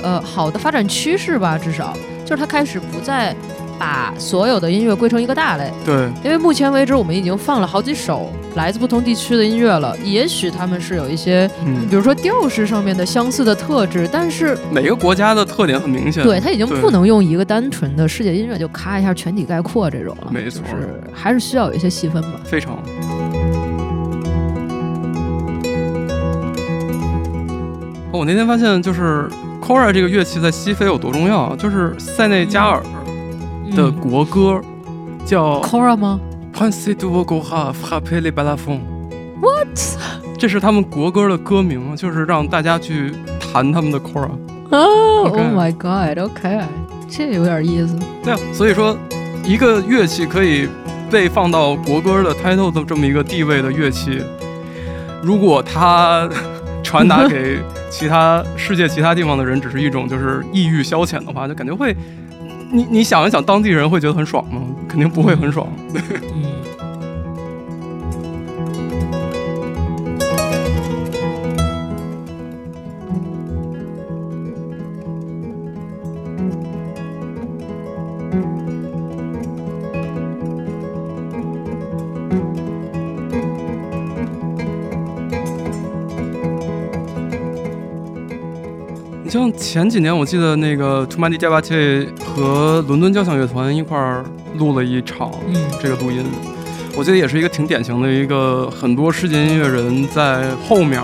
[0.00, 3.34] 呃好的发展趋势吧，至少就是它开始不再。
[3.80, 11.50] 把所有的音乐归成一个大类，对，因为目前为止我们已经放了好几首来自不同地区的音乐了，也许他们是有一些，
[11.88, 22.78] 比如说调式上面的相似的特质，但是每个国家的特点很明显，对，它已经不能用一个单纯的世界音乐就咔一下全体概括这种了，没错，是还是需要有一些细分吧，非常。
[28.12, 29.26] 我那天发现，就是
[29.62, 32.82] kora 这个乐器在西非有多重要，就是塞内加尔。
[33.74, 34.60] 的国歌
[35.24, 36.20] 叫 Kora 吗
[36.52, 38.80] p a n s i d u o g o h a frappe le balafon。
[39.40, 39.68] What？
[40.38, 43.12] 这是他们国歌的歌名，就是让大家去
[43.52, 44.30] 弹他们的 Kora。
[44.70, 46.60] Oh my God！OK，
[47.08, 47.98] 这有点意思。
[48.22, 48.96] 对啊，所以说
[49.44, 50.68] 一个乐器可以
[51.10, 54.22] 被放到国歌的 title 的这么一个地位的乐器，
[55.22, 56.28] 如果它
[56.82, 57.58] 传达给
[57.90, 61.94] 其他世界其他地方的人，只是一种就是抑郁消遣的话，就感觉会。
[62.70, 64.60] 你你想一想，当地人会觉得很爽吗？
[64.88, 65.66] 肯定不会很爽。
[89.40, 94.22] 像前几年，我记得那个 t o m a n i Diabate 和伦敦交响乐团一块儿
[94.56, 95.30] 录了一场
[95.80, 96.22] 这个录音，
[96.94, 101.00] 我记得也是一个挺典型的一个很多世界音乐人在后面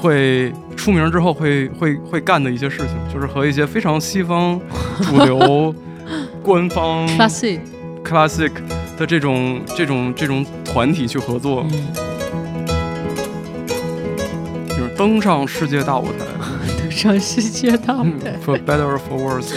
[0.00, 4.60] 会出名之后会会会干的一些事情，就是和一些非常西方
[5.02, 5.74] 主流
[6.44, 7.58] 官方 classic
[8.04, 8.52] classic
[8.96, 11.66] 的这种这种这种团体去合作，
[14.68, 16.27] 就是登上世界大舞台。
[16.98, 19.54] 上世界大舞台，For better or for worse。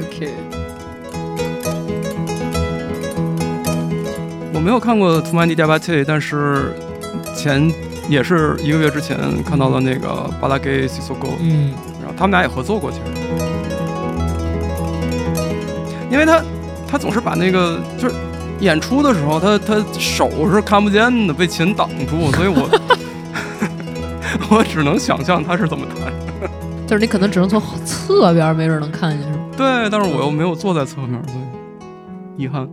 [0.00, 0.32] OK。
[4.54, 6.74] 我没有看过《t o m a n i Diabate》，但是
[7.36, 7.70] 前
[8.08, 13.02] 也是一个月之前看到了那个巴拉给西索戈，嗯，然后他们俩也合作过，其实，
[16.10, 16.42] 因为他
[16.88, 18.14] 他总是把那个就是
[18.60, 22.70] 演出的时候，他他手是看不见的，被琴挡住，所以我
[24.48, 26.10] 我只能想象他是怎么弹。
[26.90, 29.44] 就是你可能只能从侧边，没准能看见，是吗？
[29.56, 32.68] 对，但是我又没有坐在侧面，所以遗憾。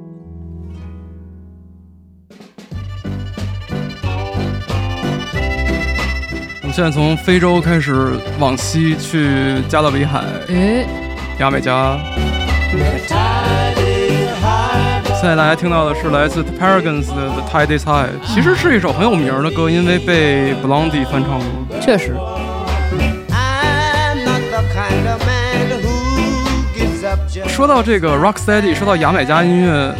[6.63, 10.83] 我们现在从非洲开始往西去加勒比海，哎，
[11.39, 11.99] 牙买加。
[15.13, 21.79] 现在大家听到的是来自 The Paragons 的《The Tide Is High》，其实是一首很有名的歌，因为被 Blondie 翻唱过。
[21.79, 22.15] 确实。
[27.47, 29.93] 说到这个 rocksteady，说到牙买加音乐，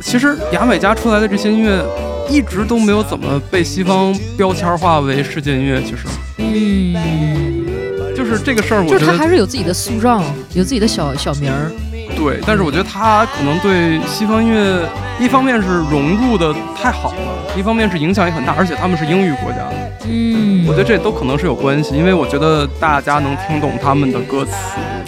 [0.00, 1.84] 其实牙买加出来的这些音乐
[2.30, 5.82] 一直都没有怎么被西方标签化为世界音乐。
[5.82, 6.06] 其实，
[6.38, 10.22] 嗯，就是这个事儿，我就是觉得他还是有自己的塑造，
[10.54, 11.70] 有自己的小小名儿。
[12.16, 12.40] 对。
[12.46, 14.88] 但是我觉得他可能对西方音乐，
[15.20, 19.68] 一方面是融入的太好了，一方面是影响也很大，而且他们是英语国家，
[20.08, 20.64] 嗯。
[20.66, 21.94] 我觉得这都可能是有关系。
[21.96, 24.52] 因为我觉得大家能听懂他们的歌词，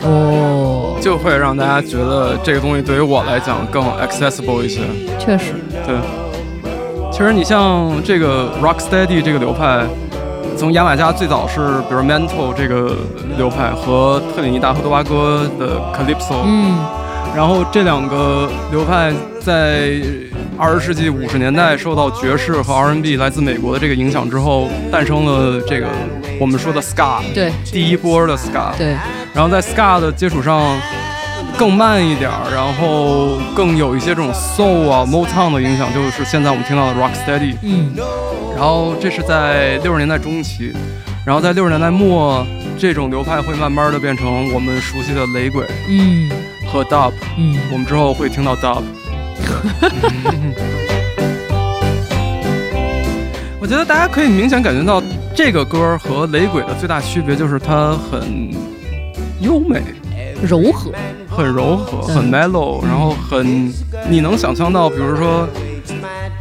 [0.05, 4.81] 哦，就会让大家觉得这个东西对于我来讲更 accessible 一些。
[5.19, 5.55] 确实，
[5.87, 5.95] 对，
[7.11, 9.85] 其实你像这个 rocksteady 这个流派，
[10.57, 12.97] 从牙买加最早是比如 Mental 这个
[13.37, 16.77] 流派和特立尼达和多巴哥的 Calypso，、嗯。
[17.35, 20.01] 然后这两个流派在
[20.57, 25.89] 二十世纪五十年代受到爵士和 R&B 来自美国的这个影响之后，诞生了这个
[26.41, 28.77] 我们说的 ska，对第一波的 ska。
[28.79, 28.97] 对，
[29.35, 30.79] 然后在 ska 的基础上
[31.59, 37.57] 更慢一点儿，然后更有一些这种 soul 啊 Motown 的影响，就是现在我们听到的 rocksteady。
[37.63, 37.93] 嗯
[38.57, 40.73] 然后这是在六十年代中期，
[41.27, 42.47] 然后在六十年代末，
[42.79, 46.31] 这种流派会慢慢的变成我们熟悉的雷鬼嗯
[46.65, 47.13] 和 dub。
[47.37, 48.85] 嗯，我们之后会听到 dub。
[53.61, 55.03] 我觉得大家可以明显感觉到
[55.35, 58.51] 这个歌和雷鬼的最大区别就是它很
[59.41, 59.83] 优美。
[60.43, 60.93] 柔和，
[61.31, 63.73] 很柔和，嗯很 mellow，然后很，
[64.11, 65.49] 你能想象到，比如说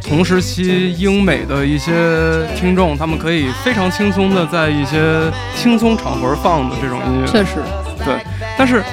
[0.02, 7.62] 同时期英美的一些听众，他们可以非常轻松的在一些轻松场合放的这种音乐，确实，
[8.04, 8.18] 对。
[8.58, 8.84] 但是，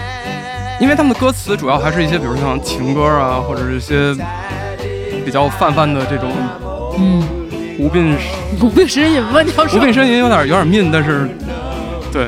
[0.81, 4.15] 因为他们的歌词主要还是一些，比如像情歌啊，或者是一些
[5.23, 6.31] 比较泛泛的这种
[6.97, 7.23] 嗯，
[7.77, 8.17] 无病
[8.59, 11.29] 无病呻吟吧，你要无，病呻吟，有点有点命，但是
[12.11, 12.27] 对。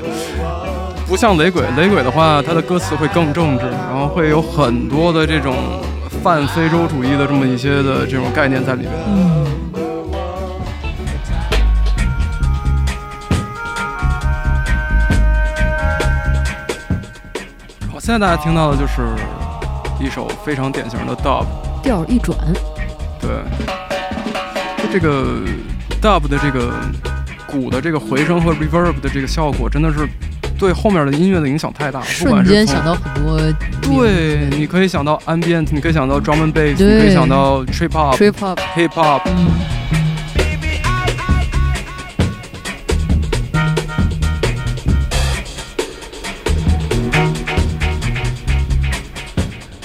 [1.06, 5.54] 不像雷鬼，雷鬼的话，他的歌词会更政治，然后会有很多的这种
[6.24, 8.92] 泛非洲主义的这么一些的这种概念在里面。
[9.08, 9.33] 嗯
[18.06, 19.02] 现在大家听到的就是
[19.98, 21.46] 一首非常典型的 dub，
[21.82, 22.38] 调儿一转，
[23.18, 23.30] 对，
[24.78, 25.40] 就这个
[26.02, 26.74] dub 的这个
[27.48, 30.06] 鼓的这个回声和 reverb 的这个效果，真的是
[30.60, 33.40] 对后面的音乐的影响太大了，不间想到很多
[33.82, 39.22] 对，你可以想到 ambient，你可以想到 drum and bass，你可以想到 trip hop、trip hop，hip hop。
[39.28, 39.48] 嗯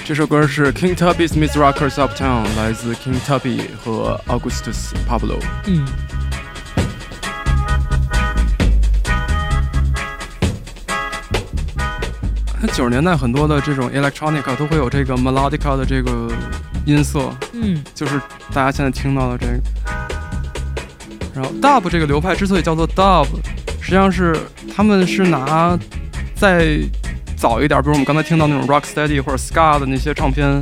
[0.08, 5.38] 这首歌是 King Tubby's Miss Rockers Uptown，来自 King Tubby 和 Augustus Pablo。
[5.66, 5.84] 嗯
[12.72, 16.32] 九十年代很多的这种 electronica 都会有这个 melodica 的这个
[16.86, 18.18] 音色，嗯就是
[18.54, 19.60] 大家现在听到的这个。
[21.34, 23.26] 然后 dub 这个流派之所以叫做 dub，
[23.78, 24.34] 实际上是
[24.74, 25.78] 他们是拿
[26.34, 26.78] 再
[27.38, 30.60] 早一点，比如我们刚才听到那种 rocksteady 或者 ska 的那些唱片，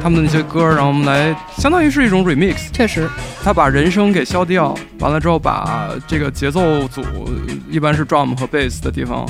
[0.00, 3.08] 他们的那些歌，然后我们来相当于是一种 remix，确实，
[3.42, 7.02] 他把人声给消掉，完了之后把这个节奏组
[7.68, 9.26] 一般是 drum 和 bass 的地方，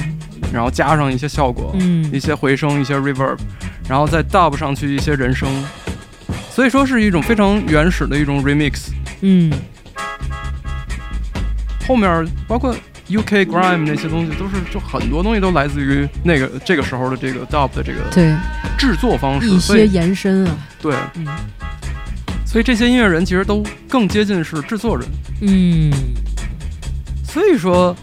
[0.53, 2.05] 然后加上一些效果，嗯。
[2.13, 3.39] 一些回声，一些 reverb，
[3.89, 5.49] 然后再 dub 上去一些人声，
[6.51, 8.91] 所以说是一种非常原始的一种 remix。
[9.23, 9.51] 嗯。
[11.89, 12.75] 后面包括
[13.09, 18.35] UK grime 那些东西，都是就很多东西都来自于那个这个时候的这个 dub 的这个对，
[18.79, 21.27] 制作方式，一些延伸啊，对，嗯。
[22.47, 25.07] 所以这些音乐人其实都更接近是制作人。
[25.41, 25.93] 嗯。
[27.27, 27.95] 所以说，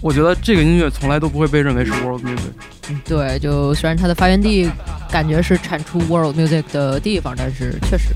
[0.00, 2.50] 我觉得这个音乐从来都不会被认为是 world music。
[2.90, 4.68] 嗯，对，就虽然它的发源地
[5.08, 8.08] 感觉是产出 world music 的地方，但是确实，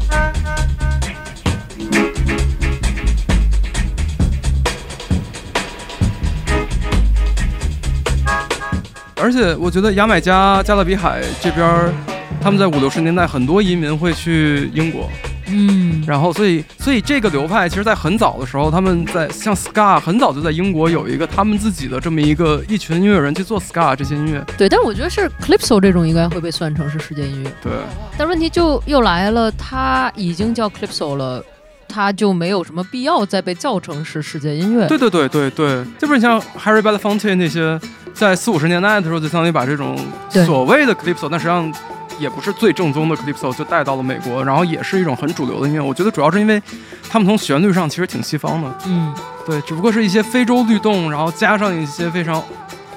[9.21, 11.92] 而且我觉得牙买加、加勒比海这边儿，
[12.40, 15.10] 他们在五六十年代很多移民会去英国，
[15.48, 24.42] 嗯然后所以所以这个流派其实在很早的时候，他们在像 ska 很早就在英国有一个他们自己的这么一个一群音乐人去做 ska 这些音乐。
[24.56, 27.73] 对，但我觉得是 calypso 这种应该会被算成是世界音乐，对，
[28.16, 31.44] 但问题就又来了，它已经叫 calypso 了。
[31.89, 34.87] 它就没有什么必要再被造成是世界音乐。
[34.87, 37.81] 对对对对对，这不是像 Harry Belafonte 那些，
[38.13, 39.99] 在四五十年代的时候，就相当于把这种
[40.47, 41.73] 所谓的 calypso，但实际上
[42.19, 45.81] 也不是最正宗的 calypso，就带到了美国，然后也是一种很主流的音乐。
[45.81, 46.63] 我觉得主要是因为
[47.09, 49.15] 他们从旋律上其实挺西方的，嗯，
[49.47, 52.43] 对，只不过是一些非洲律动，然后加上一些非常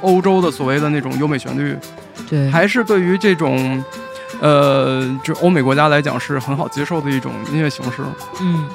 [0.01, 1.77] 欧洲的所谓的那种优美旋律，
[2.29, 3.83] 对，还是对于这种，
[4.39, 8.03] 呃，就欧美国家来讲是很好接受的一种音乐形式。
[8.39, 8.67] 嗯。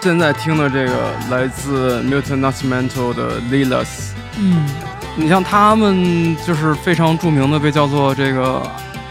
[0.00, 4.66] 现在听的这个来自 Milton Nascimento 的 Lilas，嗯，
[5.14, 8.60] 你像他们就是非常著名的，被叫做这个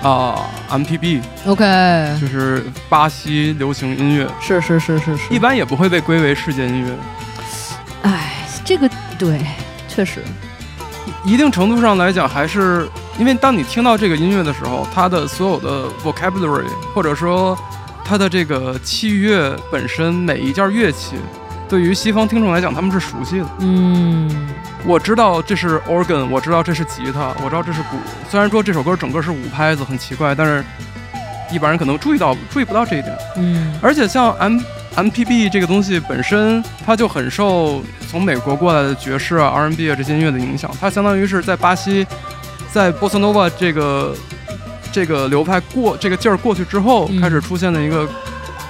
[0.03, 6.97] 啊 MPB，OK，就是巴西流行音乐，是是是是是，一般也不会被归为世界音乐。
[8.03, 9.39] 哎，这个对，
[9.87, 10.23] 确实，
[11.23, 12.87] 一定程度上来讲，还是
[13.19, 17.57] 因为当你听到这个音乐的时候，它的所有的 vocabulary 或者说。
[18.03, 21.15] 它的这个器乐本身每一件乐器，
[21.69, 23.45] 对于西方听众来讲，他们是熟悉的。
[23.59, 24.29] 嗯，
[24.85, 27.97] 我知道这是 organ，我知道这是吉他，我知道这是鼓。
[28.29, 30.63] 虽然说这首歌整个是五拍子，很奇怪，但是
[31.51, 33.17] 一般人可能注意到注意不到这一点。
[33.37, 34.59] 嗯，而且像 M
[34.95, 40.71] M P B 这个东西本身，它就很受从美国过来的爵士啊、R N B 啊这些音乐的影响。
[40.79, 42.05] 它相当于是在巴西，
[42.71, 44.15] 在波斯诺瓦这个。
[44.93, 48.05] 这个流派过这个劲儿过去之后，开始出现的一个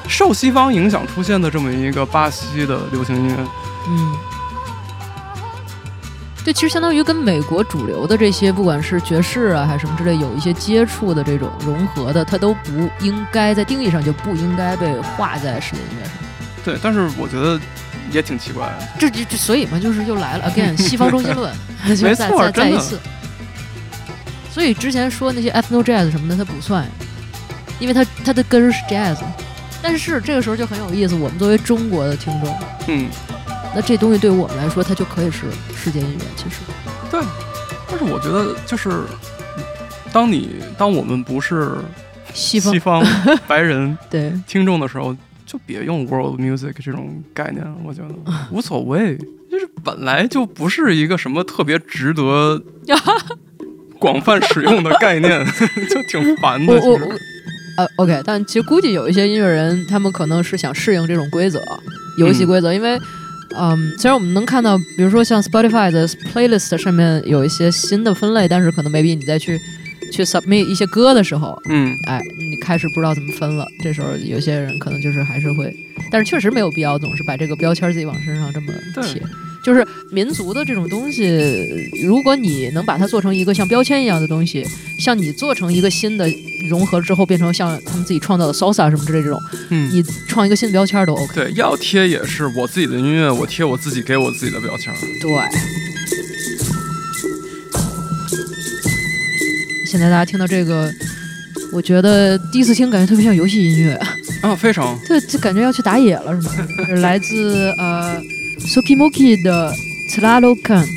[0.07, 3.35] 受西方影响出现的这么一个巴西的流行音乐。
[3.87, 4.15] 嗯，
[6.43, 16.13] 对，其实相当于跟美国主流的这些，不管是爵士啊还是什么之类，有一些接触的这种融合的，它都不应该在定义上就不应该被划在世界音乐上。
[16.65, 17.59] 对，但是我觉得
[18.11, 18.87] 也挺奇怪的。
[18.99, 21.53] 这这这，所以嘛，就是又来了，again， 西方中心论，
[21.85, 22.99] 没错，再一次。
[24.51, 26.85] 所以之前说那些 ethno jazz 什么的，它不算，
[27.79, 29.17] 因为它它的根是 jazz。
[29.81, 32.55] 但是这个时候就很有意思，我们作为中国的听众，
[32.87, 33.07] 嗯，
[33.73, 35.45] 那这东西对我们来说，它就可以是
[35.75, 36.25] 世界音乐。
[36.35, 36.57] 其实，
[37.09, 37.21] 对。
[37.89, 38.89] 但是我觉得，就是
[40.13, 41.75] 当你当我们不是
[42.33, 43.03] 西方西方
[43.47, 45.15] 白人对听众的时候，
[45.45, 48.15] 就别用 world music 这种概念了，我觉得
[48.51, 49.17] 无所谓，
[49.49, 52.61] 就是本来就不是一个什么特别值得。
[53.99, 55.45] 广泛使用的概念
[55.87, 56.73] 就挺烦的。
[56.73, 56.99] 我我
[57.77, 61.61] 呃，OK，但其实估计有一些音乐人，他们可能是想适应这种规则，
[62.17, 62.73] 游戏规则。
[62.73, 62.99] 因为，
[63.55, 69.59] 嗯，虽然我们能看到，比如说像 Spotify 的 playlist 上面有一些新的分类，但是可能 maybe 你再去
[70.11, 73.65] 去 submit 一些歌的时候，嗯，哎，你开始不知道怎么分了。
[73.83, 75.75] 这时候有些人可能就是还是会，
[76.09, 78.73] 但是确实没有必要总是把这个标签自己往身上这么
[79.03, 79.21] 贴。
[79.63, 81.23] 就是民族的这种东西，
[82.03, 84.65] 如果你能把它做成一个像标签一样的东西，
[84.99, 86.27] 像你做成一个新的
[86.69, 89.39] 融合之后，变成像他们自己创造的 salsa 什么之类这种，
[89.69, 91.33] 嗯，你创一个新的标签都 OK。
[91.35, 94.91] 对，要贴也是我自己的音乐，我贴我自己给我自己的标签。
[95.21, 95.31] 对。
[99.85, 100.89] 现在大家听到这个，
[101.71, 103.93] 我觉得第一次听感觉特别像游戏音乐
[104.41, 104.97] 啊，非常。
[105.07, 106.53] 对，就感觉要去打野了，是吗？
[107.01, 108.21] 来自呃。
[108.65, 109.75] Sukimoki 的
[110.09, 110.87] t l a l o k a n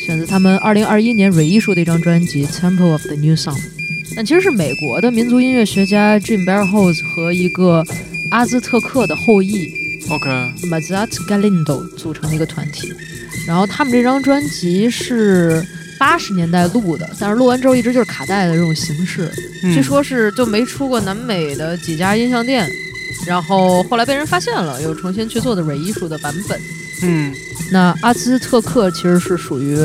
[0.00, 3.56] 选择他们二零二一年蕊艺术的一张专辑《Temple of the New Song》，
[4.16, 7.84] 但其实是美国的民族音乐学家 Jim Barrhouse 和一个
[8.30, 9.70] 阿兹特克的后裔
[10.08, 12.92] OK，Mazat Galindo 组成的一个团体。
[13.46, 15.64] 然后他们这张专辑是
[15.98, 19.30] 八十年代录的，但是录完之后一直就是卡带的这种形式，
[19.62, 22.68] 据说是就没出过南美的几家音像店，
[23.26, 26.60] 然后后来被人发现了，又重新去做的蕊艺术的版本。
[27.02, 27.34] 嗯，
[27.70, 29.76] 那阿兹特克其实是属于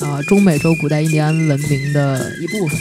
[0.00, 2.78] 啊中美洲古代印第安文明的一部分，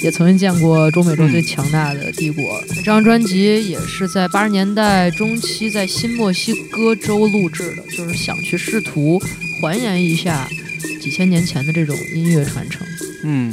[0.00, 2.62] 也曾经见过中美洲最强大的帝国。
[2.74, 9.20] 这张专辑也是在八十年代中期在新墨西哥州录制的，就是想去试图
[9.60, 10.48] 还原一下
[11.00, 12.86] 几千年前的这种音乐传承。
[13.24, 13.52] 嗯，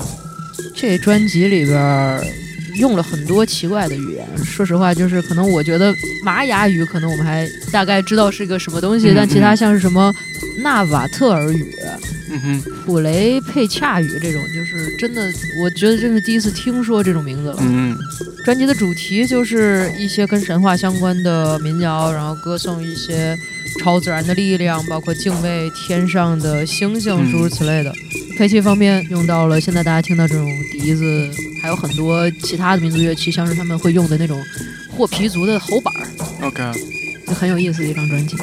[0.75, 2.21] 这专辑里边。
[2.79, 10.13] 用了很多奇怪的语言，说实话，就是可能我觉得玛雅语可能我们还大概知道是个什么东西，但其他像是什么
[10.63, 11.65] 纳瓦特尔语、
[12.85, 15.21] 普雷佩恰语这种，就是真的，
[15.61, 17.57] 我觉得真是第一次听说这种名字了。
[17.59, 17.95] 嗯，
[18.45, 23.37] 专辑的主题就是一些跟神话相关的民谣，然后歌颂一些
[23.79, 27.93] 超自然的力量，包括敬畏天上的星星，诸如此类的。
[28.39, 31.29] 配器方面用到了现在大家听到这种笛子，
[31.61, 34.41] 还有很多其他的民族乐器，像是他们会用的那种
[34.89, 36.07] 霍皮族的喉板儿。
[36.47, 36.71] OK，
[37.27, 38.37] 就很有意思的一张专辑。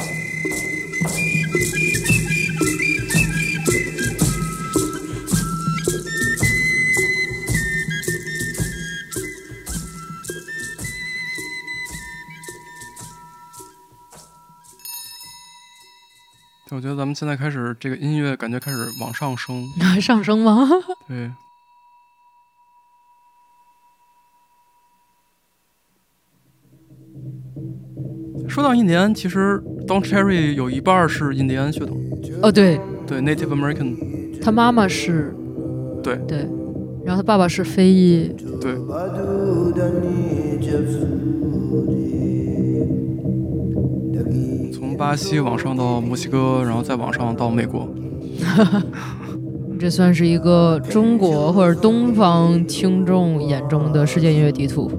[16.71, 19.65] 我觉得咱们现在开始，这个音乐感觉开始往上升，
[20.01, 20.67] 上升吗？
[21.07, 21.31] 对。
[28.49, 31.97] 说到印第安，其实 Don Cherry 有一半是印第安血统，
[32.41, 32.79] 哦，对。
[33.05, 35.33] 对 Native American，他妈妈是，
[36.03, 36.17] 对。
[36.27, 36.39] 对，
[37.05, 38.27] 然后他爸爸是非裔，
[38.59, 38.73] 对，
[44.97, 47.87] 巴西往上到墨西哥，然后再往上到美国。
[49.79, 54.89] 这算是一个中国或者东方听众眼中的世界音乐地图。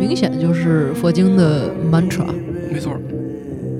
[0.00, 2.26] 明显就是佛经的 mantra，
[2.70, 2.92] 没错，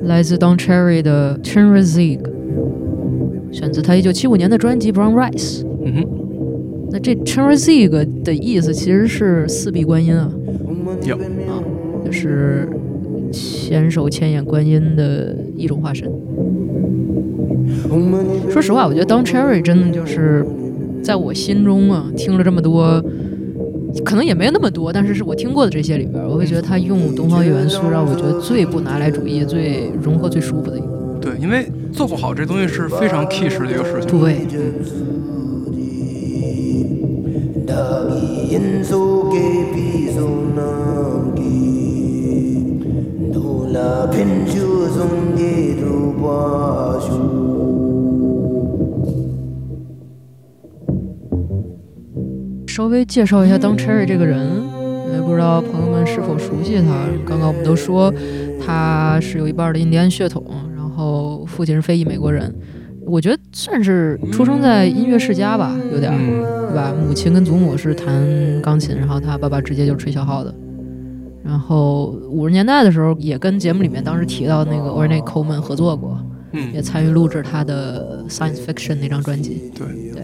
[0.05, 2.21] 来自 Don Cherry 的 Chenrezig，
[3.51, 5.63] 选自他一九七五年的专辑《Brown Rice》。
[5.85, 6.09] 嗯哼，
[6.91, 10.31] 那这 Chenrezig 的意思其实是四臂观音啊，
[11.05, 11.63] 有啊，
[12.05, 12.69] 也是
[13.33, 16.11] 千手千眼观音的一种化身。
[18.51, 20.45] 说实话，我觉得当 Cherry 真的就是
[21.03, 23.03] 在我心中啊，听了这么多，
[24.05, 30.87] 可能也没有那么多，但是是我听过的这些里边，我会觉得他用东方元素让我觉得最不拿来主义，最融合最舒服的一个。
[31.21, 34.21] 对，因为做不好这东西是非常 kiss 的一个事情。
[34.21, 34.47] 对。
[52.67, 54.47] 稍微介绍一下当 Cherry 这个人，
[55.15, 57.07] 也不知道朋友们是否熟悉他。
[57.25, 58.13] 刚刚我们都说
[58.61, 60.45] 他是有一半的印第安血统，
[60.77, 62.55] 然后父亲是非裔美国人，
[63.07, 66.13] 我觉得算是出生在音乐世家吧，有点，
[66.69, 66.93] 对吧？
[67.07, 68.27] 母亲跟祖母是弹
[68.61, 70.55] 钢琴，然后他爸爸直接就吹小号的。
[71.45, 76.19] 然后五十年代的时候，也跟节目里面当时提到那个 Ornette Coleman 合作过，
[76.53, 79.73] 也嗯，参与录制他的 Science Fiction 那张专辑。
[79.75, 79.87] 对。
[80.13, 80.23] 对，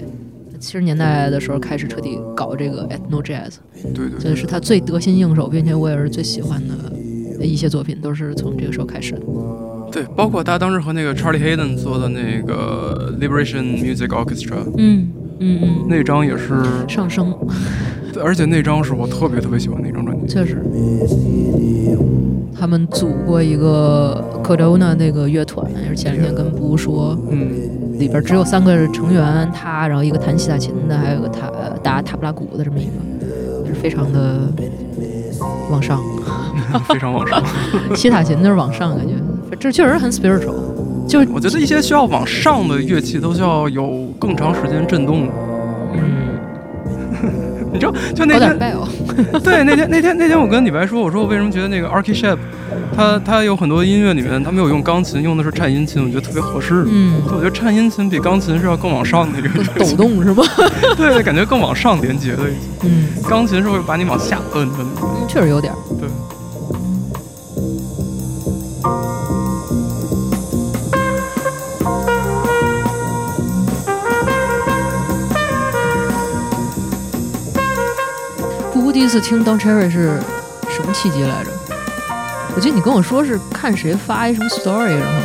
[0.61, 3.55] 七十年代的时候开始彻底搞这个 ethno jazz，
[3.95, 4.19] 对对。
[4.19, 9.21] 这是他最得心应手，并且我也是最喜欢的一些作品，都是从这个时候开始的。
[9.91, 15.09] 对，包括他当时和那个 Charlie Hayden 做的那个 Liberation Music Orchestra 嗯
[15.39, 17.35] 嗯嗯，那张也是，上升。
[18.13, 20.05] 对而且那张是我特别特别喜欢的一张。
[20.29, 20.63] 确实。
[22.61, 27.53] 他们组过一个 Codona 那个乐团，也是前两天跟布说，嗯，
[27.99, 31.51] 里边只有三个成员，他，然后一个弹西塔琴的，还有个塔
[31.83, 32.91] 打塔布拉鼓的这么一个，
[33.65, 34.53] 也是非常的
[35.71, 36.01] 往上。
[36.89, 37.41] 非常往上。
[37.95, 39.15] 西塔琴就是往上，感觉
[39.59, 40.55] 这确实很 spiritual，
[41.07, 45.29] 就是我觉得一些需要往上的乐器都需要有更长时间震动。
[47.69, 48.59] 嗯，你知道，就那天
[49.43, 52.39] 对，那天那天那天我跟李白说，我说我为什么觉得那个 Archie Shep，
[52.97, 56.85] 他他有很多音乐里面他没有用钢琴，用的是颤音琴，我觉得特别合适。
[56.89, 59.49] 嗯，我觉得颤音琴比钢琴是要更往上的一个
[59.79, 60.43] 抖，动是吧？
[60.97, 62.43] 对，感觉更往上连接的。
[62.85, 64.77] 嗯，钢琴是会把你往下摁的。
[65.29, 65.73] 确实有点。
[66.01, 66.09] 对，
[78.99, 80.21] 第一次听 Don Cherry 是
[80.69, 81.51] 什么契机来着？
[82.57, 85.21] 我记得你跟我说是看谁发一什么 story，然后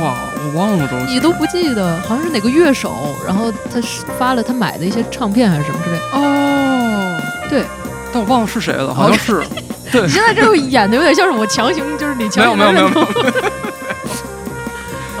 [0.00, 0.96] 哇，我忘了都。
[1.00, 6.04] 你都不记得，好像是哪个乐手，然后他是发了他买的一些唱片还是什么之类的。
[6.14, 7.20] 哦，
[7.50, 7.66] 对，
[8.10, 9.44] 但我忘了是谁了，好像是。
[9.92, 13.06] 对你，现在这个演的有点像是我强行，就是你强没有没有没有。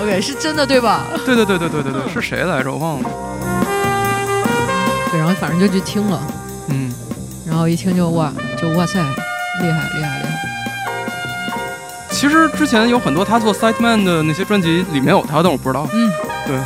[0.00, 1.08] OK，是真的对吧？
[1.26, 2.72] 对对对对对对对，是谁来着？
[2.72, 3.10] 我忘了。
[5.10, 6.18] 对，然后反正就去听了，
[7.62, 8.98] 后一听就哇，就哇塞，
[9.60, 10.32] 厉害厉害厉害。
[12.10, 15.86] 其实之前有很多他做 Sideman 的那些专辑里面有他，但我不知道。
[15.92, 16.10] 嗯，
[16.44, 16.56] 对，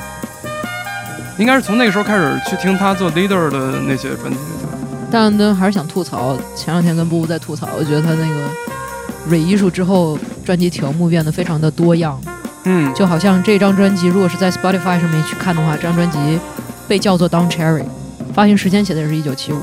[1.37, 4.39] 应该是从那个时候开始去听他做 Leader 的那些专辑。
[5.11, 8.49] 但呢，还是想吐槽，前两天跟布布在吐槽，我觉得他那个
[9.29, 12.19] 伪艺术之后，专辑条目变得非常的多样，
[12.65, 16.41] 嗯，就好像这张专辑如果是在 Spotify 上面去看的话，这张专辑
[16.89, 17.85] 被叫做 Down Cherry，
[18.35, 19.61] 发行时间写的也是一九七五，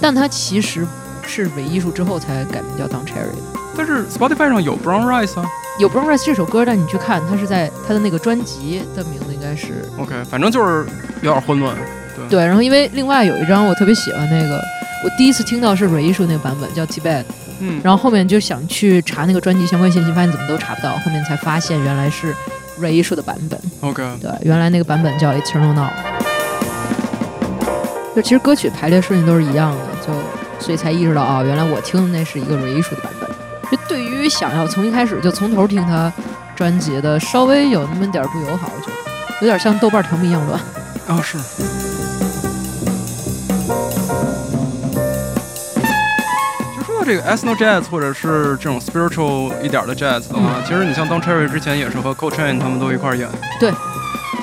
[0.00, 0.86] 但它其实
[1.26, 3.60] 是伪艺术之后才改名叫 Don Cherry 的。
[3.76, 5.46] 但是 Spotify 上有 Brown Rice 啊。
[5.78, 10.84] 有 Brown Rice 这首歌，但你去看，它是在它的那个专辑的名字应该是 OK，反正就是
[11.22, 11.74] 有点混乱。
[12.14, 14.60] 对，对，然后因为另外有一张我特别喜欢那个，
[15.02, 17.24] 我第一次听到是伪艺术那个版本叫 Tibet，
[17.60, 22.34] 嗯，然后后面就想去查那个专辑相关信息，发现怎么都查不到，后面才发现原来是
[22.80, 23.58] 伪艺术的版本。
[23.80, 25.88] OK，对，原来那个版本叫 Eternal Now。
[28.14, 30.12] 就其实歌曲排列顺序都是一样的，就
[30.58, 33.30] 所以才意识到啊、原来我听的那是一个伪艺术的版本。
[33.70, 36.12] 就对于想要从一开始就从头听他
[36.56, 38.92] 专辑的，稍微有那么点儿不友好，我觉得
[39.40, 40.60] 有点像豆瓣条目一样乱。
[41.06, 41.38] 啊是。
[46.98, 53.26] 到这个 ethno jazz 或者是这种 spiritual 一点的 jazz 的话，其实你像 Don Cherry 之前也是和 Coltrane 他们都一块演。
[53.58, 53.70] 对。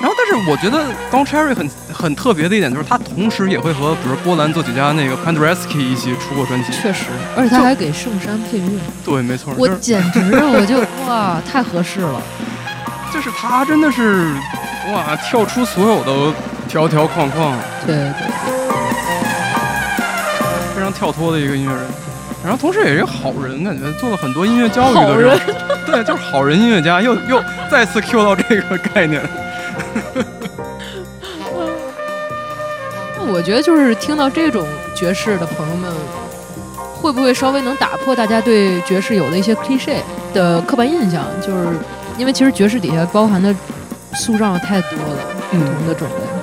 [0.00, 1.68] 然后，但是我觉得 Don Cherry 很
[1.98, 6.72] 很特别的一点就是，他同时也会和比如波兰作曲家那个 p a n d r e s k i 一起出过专辑。
[6.72, 8.68] 确实，而且他还给圣山配乐。
[9.04, 9.52] 对，没错。
[9.58, 10.78] 我简直我就
[11.08, 12.22] 哇，太合适了。
[13.12, 14.32] 就是他真的是
[14.92, 16.32] 哇，跳出所有的
[16.68, 18.28] 条条框框，对对对，
[20.76, 21.84] 非常跳脱的一个音乐人。
[22.44, 29.20] 然后同时也是一个好人，感觉做了很多音乐教育的人的这种， 对，就是好人音乐家，又又再次 Q 到这个概念。
[33.30, 35.92] 我觉得就是听到这种爵士的朋友们，
[36.94, 39.96] 会不会稍微能打破大家对爵士有的一些 cliche
[40.32, 41.24] 的刻板印象？
[41.40, 41.68] 就是
[42.16, 43.54] 因为其实爵士底下包含的
[44.14, 45.20] 塑造太多了，
[45.50, 46.37] 不同的种类。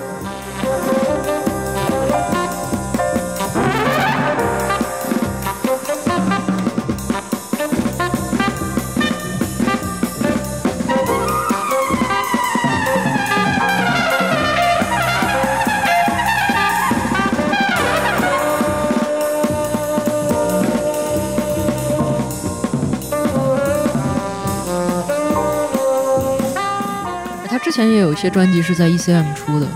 [27.76, 29.68] 前也有一些专辑是在 ECM 出的，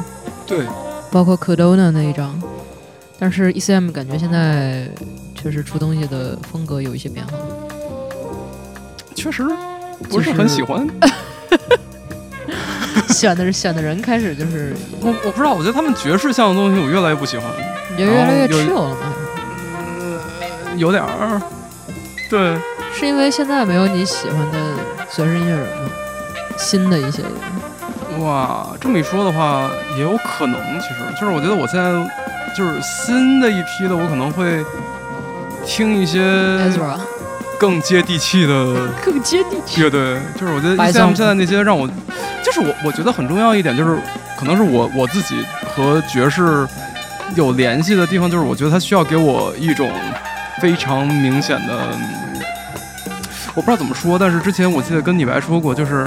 [0.47, 0.65] 对，
[1.11, 2.41] 包括 Codona 那一张，
[3.19, 4.87] 但是 ECM 感觉现在
[5.35, 7.33] 确实出东西的风格有一些变化。
[9.15, 9.45] 确实
[10.09, 10.87] 不是很喜欢。
[13.09, 17.45] 选的选的人开始就是我我不知道，我觉得他们爵士向的东西我越来越不喜欢，
[17.97, 19.13] 也越来越然后有 chill 了嘛？
[20.77, 21.41] 有点儿。
[22.29, 22.57] 对，
[22.97, 24.57] 是因为现在没有你喜欢的
[25.11, 25.89] 爵士音乐人吗？
[26.57, 27.31] 新的一些人，
[28.19, 30.59] 哇，这么一说的话，也有可能。
[30.79, 31.91] 其实就是我觉得我现在
[32.55, 34.63] 就是新的一批的，我可能会
[35.65, 36.21] 听一些
[37.57, 39.81] 更接地气的 更接地气。
[39.81, 40.17] 乐队。
[40.39, 41.87] 就是我觉得白 ECM 桑现在那些让我，
[42.43, 43.97] 就是我我觉得很重要一点就是，
[44.37, 45.45] 可能是我我自己
[45.75, 46.67] 和爵士
[47.35, 49.89] 有联系的地方，就是我觉得它需要给我一种
[50.61, 51.77] 非常明显的，
[53.55, 56.05] 我不知道怎么说，但是之前我记得跟李白说过，就是。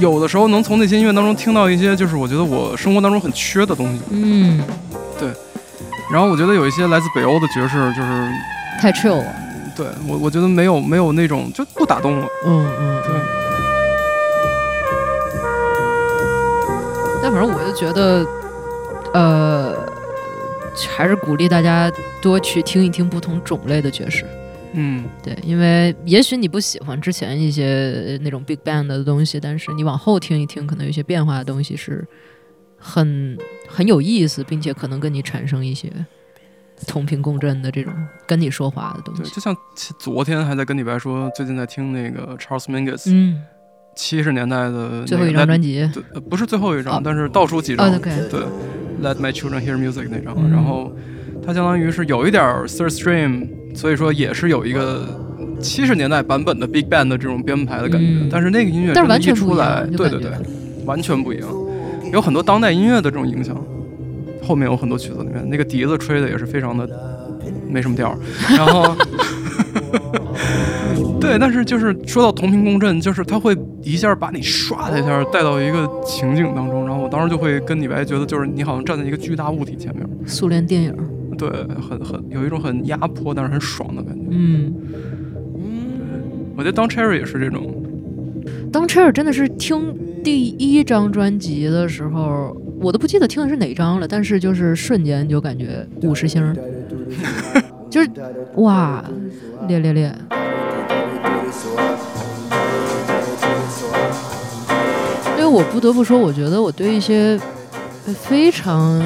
[0.00, 4.00] 有的时候能从那些音乐当中听到一些，就是我觉得我生活当中很缺的东西。
[4.10, 4.60] 嗯，
[5.18, 5.28] 对
[6.12, 8.32] 然后我觉得有一些来自北欧的爵士，就是
[8.80, 9.24] 太 chill 了。
[9.76, 12.26] 对我我觉得没有没有那种就不打动我。
[12.44, 13.12] 嗯嗯，对。
[17.22, 18.26] 但反正我就觉得，
[19.14, 19.74] 呃，
[20.94, 21.90] 还是鼓励大家
[22.20, 24.26] 多去听一听不同种类的爵士。
[24.76, 32.04] 嗯，对，因为也许你不喜欢之前一些那种 big band 的东西，但是你往后听一听，可能有些变化的东西是
[32.76, 35.90] 很很有意思，并且可能跟你产生一些
[36.88, 37.94] 同频共振的这种
[38.26, 39.34] 跟你说话的东对，西。
[39.34, 39.56] 就像
[39.98, 43.40] 昨天还在跟李白说，最近在听那个 Charles Mingus 嗯，
[43.94, 45.88] 七十年代的最后一张专辑，
[46.28, 47.02] 不是最后一张，哦。
[47.04, 47.88] 但是倒数几张。
[48.00, 48.12] 对
[49.00, 50.50] ，Let My Children Hear Music 那张，嗯。
[50.50, 50.92] 然后
[51.46, 55.06] 它相当于是有一点儿 third stream，所以说也是有一个
[55.60, 60.30] 七十年代版本的 Big Band 的这种编排的感觉，嗯但是那个音乐但是完全不一样来，对对对，
[60.86, 61.48] 完全不一样，
[62.12, 63.56] 有很多当代音乐的这种影响。
[64.42, 66.86] 后面有很多曲子里面，那个笛子吹的也是非常的
[67.70, 68.18] 没什么调儿，
[68.56, 68.94] 然后。
[71.18, 80.94] 对，但是就是说到同频共振，就是它会一下把你唰的一下带到一个情景当中，然后我当时就会跟李白觉得，就是你好像站在一个巨大物体前面，苏联电影，
[81.36, 81.48] 对，
[81.80, 84.22] 很很有一种很压迫但是很爽的感觉。
[84.30, 84.74] 嗯，
[86.56, 87.82] 我觉得当 Cherry 也是这种，
[88.72, 96.54] 当 Cherry 真的是听第一张专辑的时候，我都不记得听的是哪张了，但是就是瞬间就感觉五十星，
[97.90, 98.10] 就是
[98.56, 99.04] 哇，
[99.68, 100.14] 烈烈烈，
[105.36, 107.38] 因为我不得不说，我觉得我对一些
[108.04, 109.00] 非常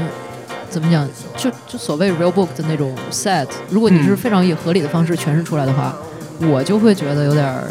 [0.71, 5.95] 怎么讲，就就所谓 real book 的那种 set，如果你是嗯非常以合理的方式诠释出来的话，
[6.41, 7.65] 我就会觉得有点儿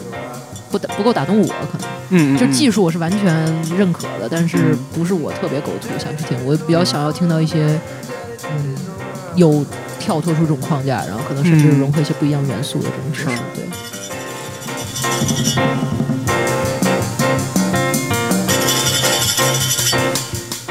[0.71, 1.87] 不打不够打动我，可能。
[2.09, 3.33] 嗯，就嗯技术我是完全
[3.77, 7.79] 认可的，但是不是我特别狗图想去听，我比较想要听到一些
[8.49, 8.75] 嗯
[9.35, 9.65] 有
[9.99, 13.41] 跳脱出这种框架，然后可能甚至嗯融合一些不一样元素的这种爵士是。
[13.55, 13.65] 对，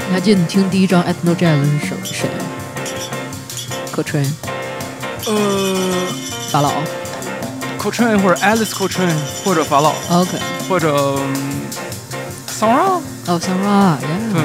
[0.09, 2.06] 你还记得你听第一张 Ethno Jazz 是什谁？
[3.97, 4.23] 可吹、
[5.25, 5.35] 呃
[6.51, 6.71] 法老。
[7.81, 9.95] ，Coltrane 或者 Alice Coltrane 或者法老。
[10.11, 10.39] OK，
[10.69, 11.35] 或者嗯
[12.47, 13.97] 桑拉，哦，Sara，
[14.35, 14.43] 对。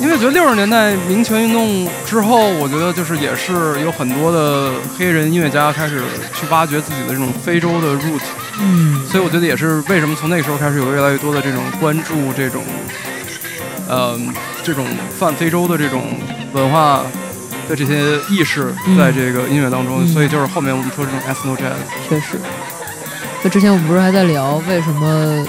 [0.00, 6.02] yeah，，因为我觉得六十年代民权运动之后，我觉得就是也是有很多的黑人音乐家开始
[6.34, 8.22] 去挖掘自己的这种非洲的 root，
[8.58, 12.64] 嗯，所以我觉得也是为什么从那个时候开始有越来越多的这种关注这种，
[13.88, 14.18] 呃，
[14.64, 14.84] 这种
[15.16, 16.02] 泛非洲的这种
[16.52, 17.02] 文化
[17.68, 20.08] 的这些意识嗯在这个音乐当中，嗯。
[20.08, 21.74] 所以就是后面我们说这种 ethno jazz，
[22.08, 22.38] 确实。
[23.42, 25.46] 那之前我们不是还在聊为什么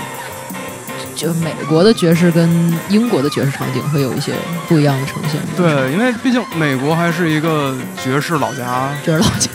[1.14, 2.50] 就美国的爵士跟
[2.90, 4.34] 英国的爵士场景会有一些
[4.68, 9.50] 不一样的呈现？，对，因为毕竟美国还是一个爵士老家，爵士老家，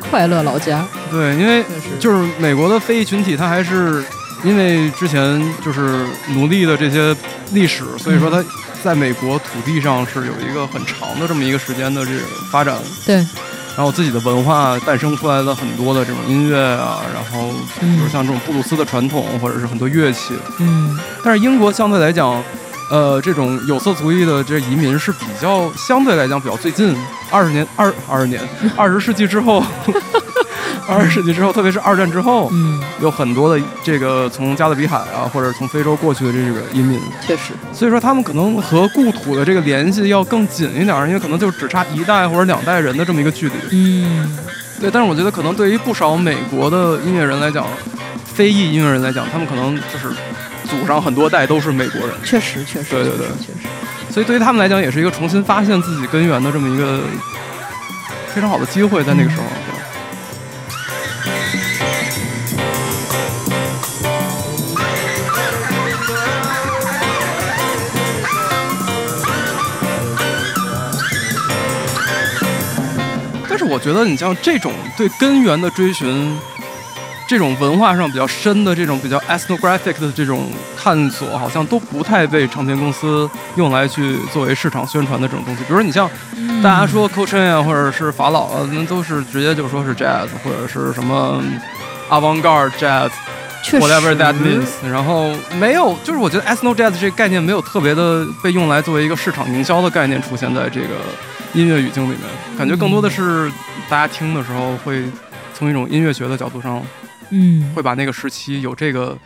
[0.10, 1.64] 快乐老家，对，因为
[2.00, 4.04] 就是美国的非裔群体，他还是
[4.42, 7.16] 因为之前就是奴隶的这些
[7.52, 8.44] 历史，所以说它
[8.82, 12.20] 在美国土地上是有一个很长的这么一个时间的这个
[12.50, 13.16] 发展，对，
[13.76, 17.48] 然后自己的文化诞生出来了很多的这种音乐啊，然后
[17.80, 20.98] 比如嗯像这种布鲁斯的传统，或者是很多乐器，嗯。
[21.24, 22.42] 但是英国相对来讲。
[22.90, 26.96] 呃，这种有色族裔的这移民是比较相对来讲比较最近
[27.30, 28.40] 二十年二二十年
[28.78, 29.62] 二十世纪之后，
[30.88, 43.54] 二十世纪之后，特别是二战之后，嗯，有很多的这个从加勒比海啊，或者从非洲过去的这个移民，确实，所以说他们可能和故土的这个联系要更紧一点，因为可能就只差一代或者两代人的这么一个距离。
[43.72, 44.38] 嗯
[44.80, 47.66] 对，但是我觉得可能对于不少美国的音乐人来讲，
[48.24, 50.08] 非裔音乐人来讲，他们可能就是
[50.64, 53.68] 祖上很多代都是美国人，确实确实，对对对确实，
[54.08, 57.00] 所以对于他们来讲，也是一个重新发现自己根源的这么一个
[58.32, 59.42] 非常好的机会，在那个时候。
[59.42, 59.57] 对
[73.78, 76.36] 我觉得，你像这种对根源的追寻，
[77.28, 85.62] 这种文化上比较深的这种比较 ethnographic 的这种探索，好像都不太被唱片公司用来去作为市场宣传的这种东西。
[85.62, 91.40] 比如说，你像嗯大家说 Coltrane 啊，或者是法老啊，那都是直接就说是 jazz 或者是什么
[92.10, 93.10] avant-garde jazz。
[93.70, 100.96] Whatever that means，然后没有，就是我觉得 ethno jazz 这个概念没有特别的被用来作为一个市场营销的概念出现在这个
[101.58, 102.20] 音乐语境里面，
[102.56, 103.50] 感觉更多的是
[103.90, 105.02] 大家听的时候会
[105.52, 106.80] 从一种音乐学的角度上，
[107.30, 109.18] 嗯会把那个时期有这个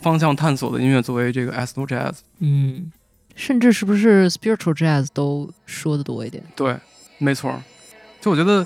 [0.00, 2.12] 方向探索的音乐作为这个 ethno jazz。
[2.38, 2.92] 嗯，
[3.34, 6.40] 甚至是不是 spiritual jazz 都说的多一点？
[6.54, 6.76] 对，
[7.18, 7.60] 没错，
[8.20, 8.64] 就我觉得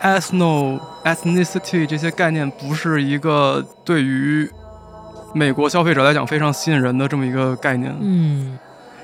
[0.00, 4.48] ethno ethnicity 这些概念不是一个对于
[5.34, 7.92] 美国消费者来讲非常吸引人的这么一个概念。
[8.00, 8.56] 嗯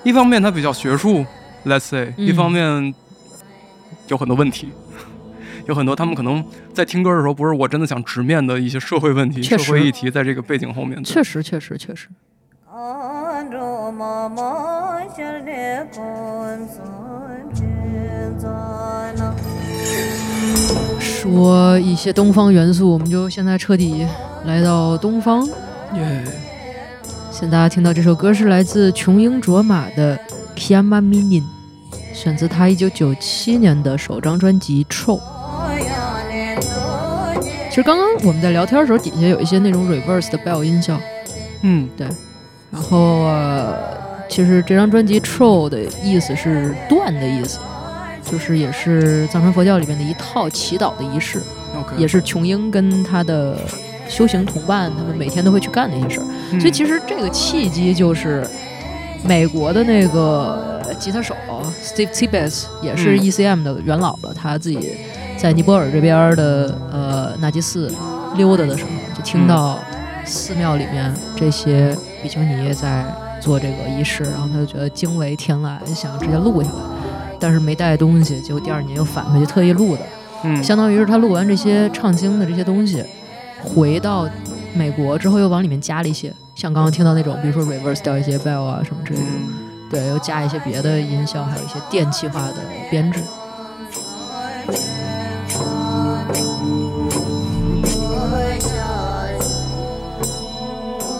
[0.05, 1.27] 一方面它比较学术
[1.65, 2.95] ，let's say；、嗯一方面
[4.09, 4.71] 有很多问题，
[5.67, 6.45] 有很多他们可能
[6.75, 11.03] 在听歌的时候不是我真的想直面的一些社会问题、社会议题，在这个背景后面。
[11.05, 12.09] 确实确实确实
[20.99, 24.07] 说一些东方元素，我们就现在彻底
[24.47, 25.47] 来到东方。
[25.95, 26.25] 耶，
[27.31, 30.17] 现在大家听到这首歌是来自琼英卓玛的
[30.61, 31.43] 《Kiama Minin》，
[32.13, 35.19] 选自他1997年的首张专辑《Troll》。
[37.71, 41.01] 其实刚刚我们在聊天的时候，底下有一些那种 reverse 的 bell 音效，
[41.63, 42.07] 嗯，对
[42.71, 43.75] 然后、呃、
[44.29, 47.59] 其实这张专辑 Troll 的意思是断的意思，
[48.31, 51.41] 就是也是藏传佛教里面的一套祈祷的仪式。
[51.97, 53.57] 也是琼英跟他的
[54.07, 56.27] 修行同伴，他们每天都会去干的一些事儿。
[56.53, 58.47] 嗯所以其实这个契机就是
[59.25, 61.35] 美国的那个呃吉他手
[61.83, 63.21] Steve Tibbets 也是嗯。
[63.21, 64.93] ECM 的元老了，他自己
[65.37, 67.93] 在尼泊尔这边的呃纳吉寺
[68.37, 69.79] 溜达的时候，就听到
[70.25, 73.05] 寺庙里面这些比丘尼在
[73.41, 76.75] 做这个仪式，然后他就觉得惊为天籁，就想直接录下来。
[77.39, 80.03] 但是没带东西，结果第二年又返回去特意录的，
[80.45, 83.03] 嗯，相当于是他录完这些唱经的这些东西，
[83.63, 84.29] 回到
[84.75, 89.49] 美国之后又往里面加了一些，像刚刚听到那种，比如说 reverse 掉一些 bell 啊什么之类的，嗯
[89.91, 92.57] 对，又加一些别的音效，还有一些电气化的
[92.91, 93.19] 编制。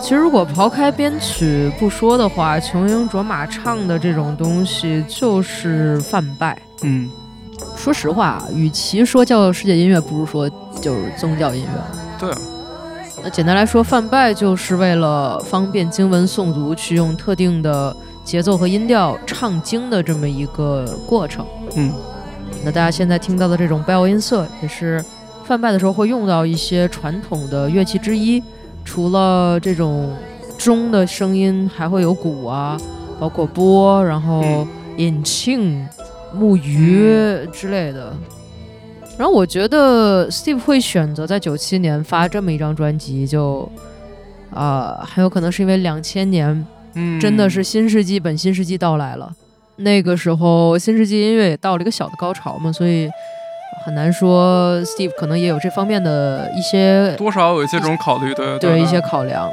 [0.03, 6.61] 其实，如果刨开编曲不说的话，琼英卓玛唱的这种东西就是泛拜。
[6.83, 7.09] 嗯
[7.79, 10.47] 说实话，与其说叫世界音乐，不如说
[10.83, 11.83] 就是宗教音乐。
[12.19, 12.60] 对啊，那
[13.29, 17.95] 简单来说，泛拜就是为了方便经文诵读，去用特定的
[18.25, 21.45] 节奏和音调唱经的这么一个过程。
[21.77, 21.93] 嗯
[22.65, 25.03] 那大家现在听到的这种 bell 音色，也是
[25.45, 28.43] 泛拜的时候会用到一些传统的乐器之一。
[28.85, 30.15] 除了这种
[30.59, 32.77] 钟的声音，还会有鼓啊，
[33.19, 35.87] 包括波，然后嗯引磬、
[36.35, 37.15] 木鱼
[37.53, 38.13] 之类的。
[39.21, 43.71] 然后我觉得 Steve 会选择在九七年发这么一张专辑，就
[44.51, 49.31] 啊、很有可能是因为两千年嗯，真的是新世纪本新世纪到来了。
[49.77, 53.11] 那个时候，新世纪音乐也到了一个小的高潮嘛，所以
[53.85, 59.51] 很难说 Steve 可能也有这方面的一些多少有一些这种考虑，对对一些考量。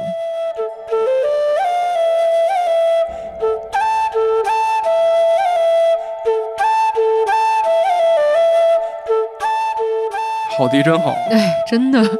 [10.58, 12.02] 好迪真好，哎，真的。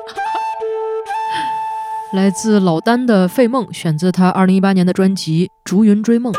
[2.14, 6.32] 来自老丹的《费梦》，选自他二零一八年的专辑《逐云追梦》。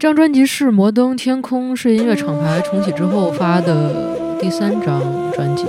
[0.00, 5.00] 这张专辑是摩登天空是音乐厂牌重启之后发的第三张
[5.32, 5.64] 专辑。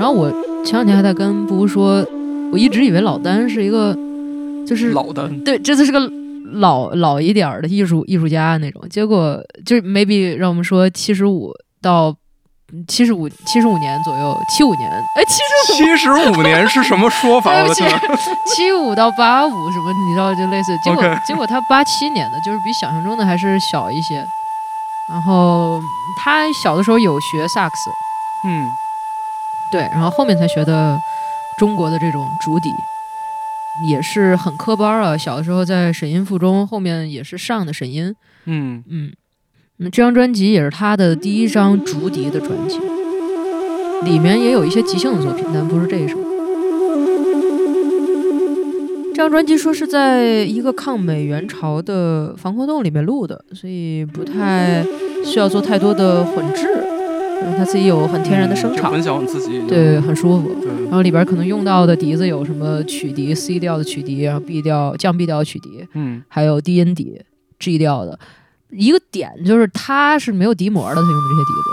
[0.00, 0.28] 然后我
[0.64, 2.04] 前两天还在跟布布说，
[2.52, 3.96] 我一直以为老丹是一个，
[4.66, 6.00] 就是老的，对，这次是个
[6.52, 12.14] 老老一点儿的艺术艺术家那种，结果就是 maybe 让我们说七十五到
[12.86, 15.76] 七十五七十五年左右，七五年，哎，七十五。
[15.76, 17.52] 七十五年是什么说法？
[17.52, 17.90] 我的天，
[18.54, 24.24] 七五到八五什么，你知道就类似，结果结果他八七年的，就是比想象中的还是小一些。
[25.10, 25.80] 然后
[26.16, 27.90] 他小的时候有学萨克斯，
[28.48, 28.66] 嗯。
[29.70, 31.00] 对，然后后面才学的
[31.58, 32.70] 中国的这种竹笛，
[33.90, 35.16] 也是很科班啊。
[35.16, 38.14] 小的时候在沈音附中，后面也是上的沈音，
[38.46, 39.12] 嗯嗯，
[39.78, 42.78] 那这张专辑也是他的第一张竹笛的专辑，
[44.04, 46.18] 里面也有一些即兴的作品，但不是这一首。
[49.14, 54.84] 这张专辑说是在一个抗美援朝的防空洞里面录的，所以不太
[55.24, 56.66] 需要做太多的混制，
[57.44, 58.92] 嗯他自己有很天然的声场，
[59.26, 60.48] 自己，对，很舒服。
[60.60, 67.20] 对，然后里边可能用到的笛子有什么曲笛、C 调的曲笛，然后 B 调降 B 调的曲笛，嗯还有低音笛、
[67.58, 68.18] G 调的。
[68.70, 71.70] 一个点就是它是没有笛膜的，它用的这些笛子，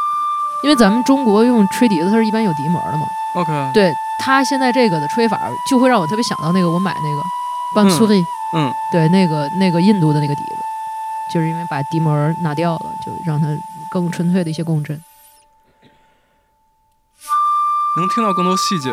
[0.66, 3.06] 因为咱们中国用吹笛子，它是一般有笛膜的嘛。
[3.36, 5.40] ，OK，对它现在这个的吹法，
[5.70, 7.22] 就会让我特别想到那个我买那个
[7.76, 8.22] b a n s u r i
[8.56, 10.56] 嗯对，那个那个印度的那个笛子，
[11.34, 13.48] 就是因为把笛膜拿掉了，就让它
[13.90, 15.00] 更纯粹的一些共振。
[18.00, 18.90] 能听到更多细节，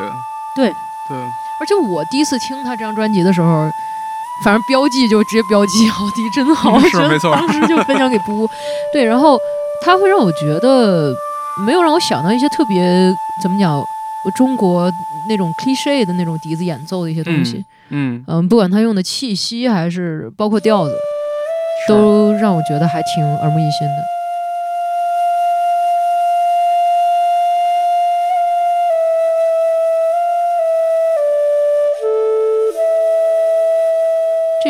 [0.54, 0.72] 对。
[1.08, 1.16] 对，
[1.60, 3.70] 而且我第一次听他这张专辑的时候，
[4.44, 7.32] 反正标记就直接标记好迪真好，是没错。
[7.32, 8.44] 当时就分享给布，
[8.92, 9.38] 对，然后
[9.80, 11.14] 他会让我觉得
[11.64, 12.82] 没有让我想到一些特别
[13.40, 13.80] 怎么讲，
[14.34, 14.90] 中国
[15.28, 18.48] 那种 cliche 的那种笛子演奏的一些东西，嗯，嗯。
[18.48, 20.92] 不管他用的气息还是包括调子，
[21.86, 24.15] 都让我觉得还挺耳目一新的。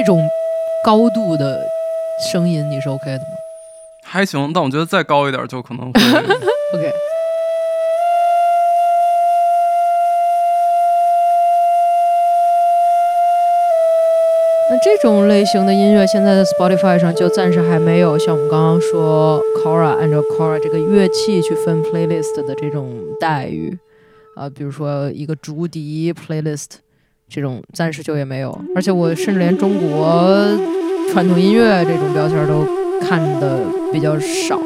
[0.06, 0.26] 种
[0.84, 1.60] 高度的
[2.32, 3.26] 声音你是 OK 的吗
[4.02, 6.00] 还行，但我觉得再高一点就可能会？
[6.78, 6.92] OK。
[14.68, 23.78] 那这种类型的音乐，现在的 Spotify 上就暂时还没有像我们刚刚说 Cora 按照 Cora 这个乐器去分 playlist 的这种待遇
[24.34, 26.66] 啊、比如说一个竹笛 playlist
[27.28, 30.48] 这种暂时就也没有，而且我甚至连中国
[31.10, 32.64] 传统音乐这种标签都
[33.00, 33.60] 看的
[33.92, 34.58] 比较少，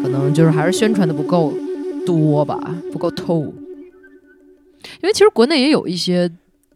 [0.00, 1.52] 可能就是还是宣传的不够
[2.06, 2.58] 多吧，
[2.92, 3.40] 不够透。
[5.00, 6.30] 因为其实国内也有一些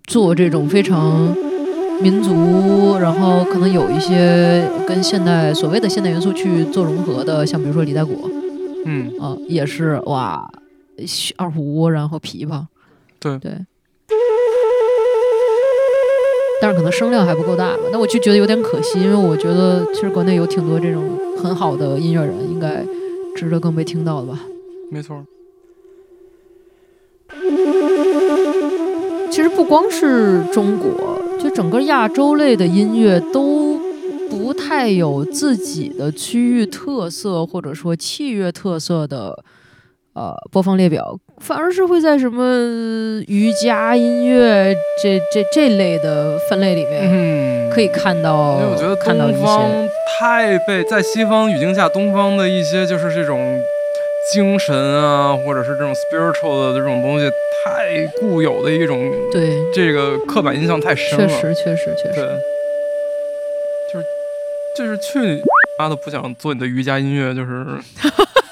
[0.04, 1.34] 做这种非常
[2.00, 8.28] 民族，然后可能有一些跟现代所谓的现代元素去做融合的，像比如说李代果
[8.84, 10.50] 嗯，啊、也是哇，
[11.36, 12.64] 二胡然后琵琶，
[13.20, 13.52] 对对。
[16.60, 21.04] 但是可能声量还不够大吧，那我就觉得有点可惜，因为我觉得其实国内有挺多这种
[21.36, 22.84] 很好的音乐人，应该
[23.36, 24.40] 值得更被听到的吧。
[24.90, 25.24] 没错，
[29.30, 33.78] 其实不光是中国，就整个亚洲类的音乐都
[34.28, 39.44] 不太有自己的区域特色，或者说器乐特色的
[40.18, 42.42] 呃播放列表，反而是会在什么
[43.28, 49.88] 瑜伽音乐这这这类的分类里面嗯，可以看到，因为我觉得看到东方
[50.18, 53.62] 太被在西方语境下，东方的一些就是这种
[54.32, 57.30] 精神啊，或者是这种 spiritual 的这种东西，
[57.64, 61.28] 太固有的一种对，这个刻板印象太深了。
[61.28, 62.28] 确实确实确对实，，
[63.92, 64.06] 就是
[64.76, 65.40] 就是去你
[65.78, 67.64] 妈的不想做你的瑜伽音乐，就是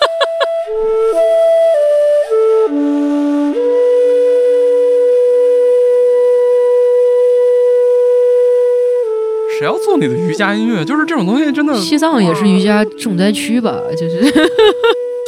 [9.59, 10.85] 谁要做你的瑜伽音乐？
[10.87, 13.81] 就是这种东西真的西藏也是瑜伽重灾区吧？
[13.93, 14.21] 就是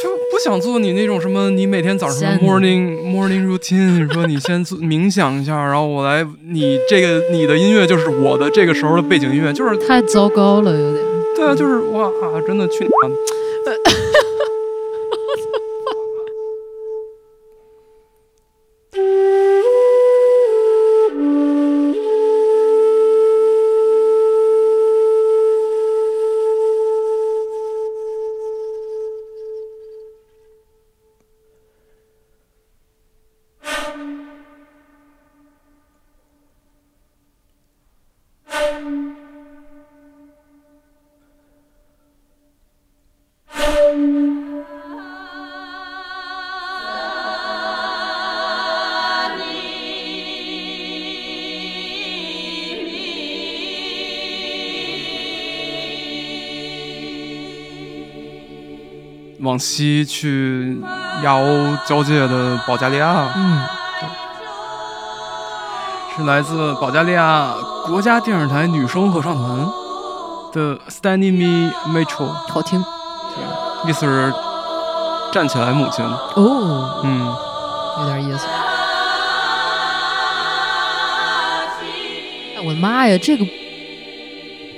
[0.01, 11.03] 就不想做你那种什么，你每天早上 morning morning routine，说你先做冥想一下，然后我来，你这个你的音乐就是我的这个时候的背景音乐，就是太糟糕了，有点。
[11.35, 12.09] 对啊，就是哇，
[12.45, 12.89] 真的去你
[59.49, 60.79] 往西去
[61.23, 63.63] 亚欧交界的保加利亚，嗯，
[66.15, 67.51] 是来自保加利亚
[67.83, 69.67] 国家电视台女声合唱团
[70.53, 72.79] 的 Standing Me Metro，好听
[73.87, 74.31] 意思是
[75.31, 76.05] 站起来，母亲。
[76.05, 77.33] 哦，嗯，
[78.01, 78.45] 有点意思。
[82.55, 83.43] 哎，我的妈呀，这个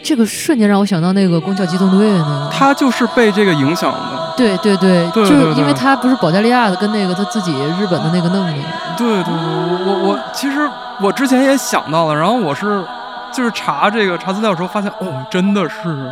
[0.01, 2.49] 这个瞬间让我想到那个《攻壳机动队》那个。
[2.53, 4.10] 他就是被这个影响的。
[4.37, 8.53] 对对对，对就是因为他不是保加利亚的，跟那个他自己日本的那个弄的。
[8.97, 10.69] 对对对，我我我其实
[10.99, 12.83] 我之前也想到了，然后我是
[13.31, 16.11] 就是查这个查资料的时候发现，哦，真的是，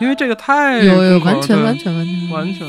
[0.00, 2.66] 因为这个太有有，完全对完全完全完全。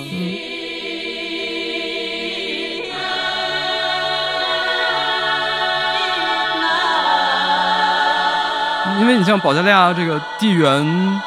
[8.99, 11.21] 因为你像保加利亚这个地缘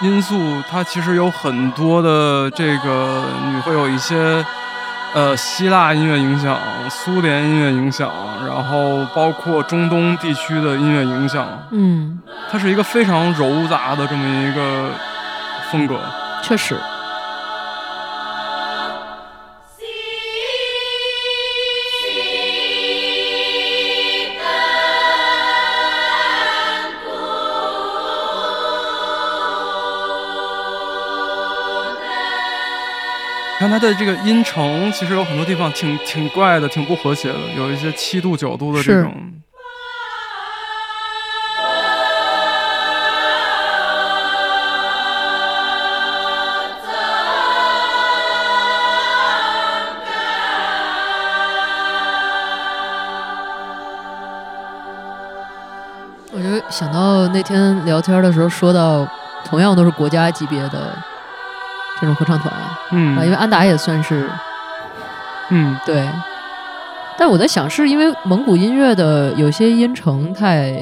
[0.00, 4.44] 因素，它其实有很多的这个，你会有一些
[5.12, 6.58] 呃希腊音乐影响、
[6.90, 8.10] 苏联音乐影响，
[8.46, 12.20] 然后包括中东地区的音乐影响，嗯，
[12.50, 14.90] 它是一个非常糅杂的这么一个
[15.70, 16.00] 风格。
[16.42, 16.76] 确实。
[33.74, 39.12] 它的这个音程，其实有很多地方挺挺怪的，挺不和谐的，有一些七度九度的这是种。
[56.30, 59.04] 我就想到那天聊天的时候说到，
[59.44, 60.96] 同样都是国家级别的
[62.04, 62.52] 这种合唱团。
[62.52, 64.28] 啊，因为嗯安达也算是
[65.48, 66.08] 嗯，对。
[67.16, 70.72] 但我在想，是因为蒙古音乐的有些音程太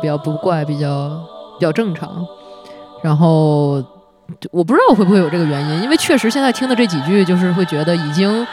[0.00, 1.10] 比较不怪，比较
[1.58, 2.26] 比较正常，
[3.02, 3.82] 然后
[4.50, 8.46] 我不知道会不会有这个原因，因为确实现在听的这几句，就是会觉得已经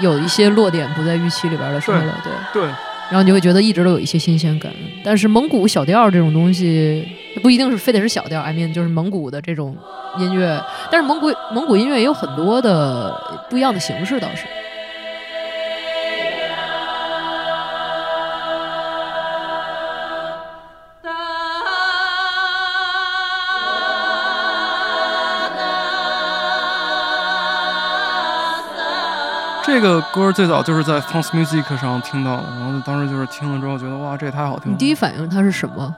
[0.00, 2.32] 有一些落点不在预期里边的时候了，对。
[2.62, 2.70] 对，
[3.10, 4.72] 然后你会觉得一直都有一些新鲜感。
[5.04, 7.06] 但是蒙古小调这种东西，
[7.42, 9.76] 不一定是非得是小调，I mean 就是蒙古的这种
[10.18, 10.60] 音乐。
[10.90, 13.14] 但是蒙古蒙古音乐也有很多的
[13.50, 14.46] 不一样的形式，倒是。
[29.74, 34.70] 这个歌最早就是在 Funk Music 上听到的，然后当时就是听了之后觉得哇，这也太好听了。
[34.70, 35.92] 你第一反应它是什么？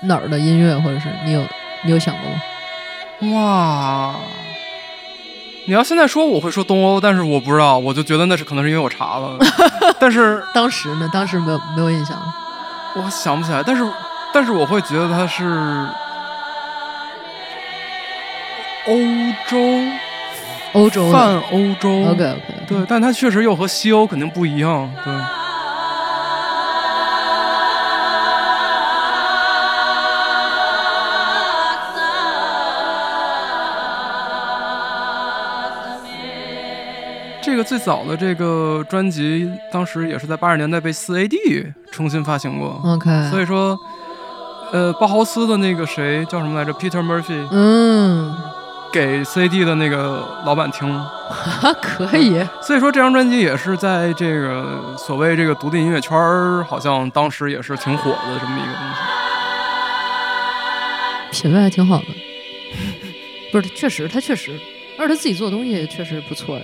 [0.00, 1.40] 哪儿的音乐，或者是你有
[1.84, 3.38] 你有想过吗？
[3.38, 4.16] 哇！
[5.68, 9.38] 你要现在说，我会说东欧，但是我不知道，我就觉得那是可能是因为我查了，
[10.00, 11.08] 但是当时呢？
[11.12, 12.20] 当时没有没有印象。
[12.96, 13.86] 我想不起来，但是
[14.32, 15.86] 但是我会觉得它是
[18.88, 18.96] 欧
[19.46, 19.56] 洲
[20.72, 22.04] 欧洲泛欧洲。
[22.10, 25.12] OK OK，对，但它确实又和西欧肯定不一样，对。
[37.44, 43.76] 这个最早的这个专辑，当时也是在八十年代被四 AD 重新发行过，OK，所以说，
[44.72, 48.32] 呃，包豪斯的那个谁叫什么来着？Peter Murphy 嗯，
[48.92, 50.86] 给 CD 的那个老板听，
[51.30, 58.96] 哈 可以，所以说这张专辑也是在这个所谓这个独立音乐圈儿，好像当时也是挺火的这么一个东西。
[61.32, 62.04] 品味还挺好的。
[63.50, 64.52] 不是，确实他确实，
[64.98, 66.60] 而且他自己做的东西也确实不错。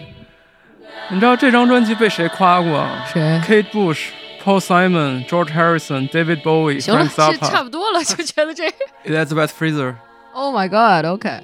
[1.11, 4.09] 你知道这张专辑被谁夸过谁？？Kate Bush、
[4.45, 8.71] Paul Simon、George Harrison、David Bowie、行了，Frank 这差 Zappa、不多了，就觉得这。
[9.07, 9.95] Elizabeth Fraser。
[10.35, 11.43] Oh my God！OK、但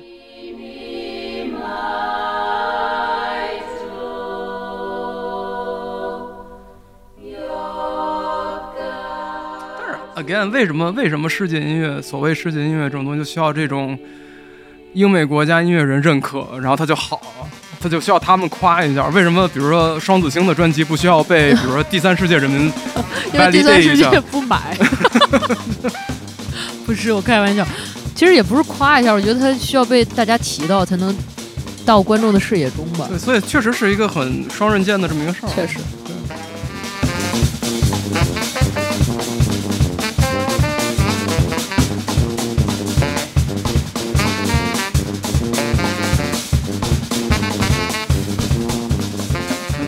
[10.17, 13.99] again，为什么为什么世界音乐所谓世界音乐这种东西就需要这种
[14.93, 17.21] 英美国家音乐人认可，然后它就好，
[17.81, 19.07] 它就需要他们夸一下？
[19.09, 22.73] 为什么比如说双子星的专辑不需要被比如说第三世界人民
[23.35, 24.21] 因为第三世界？
[24.31, 24.77] 不买。
[26.87, 27.67] 不是，我开玩笑。
[28.15, 31.17] 其实也不是夸一下，我觉得他需要被大家提到，才能
[31.85, 33.07] 到观众的视野中吧。
[33.09, 35.49] 对，所以确实是一个很双刃剑的这么一个事儿。
[35.49, 35.79] 确实。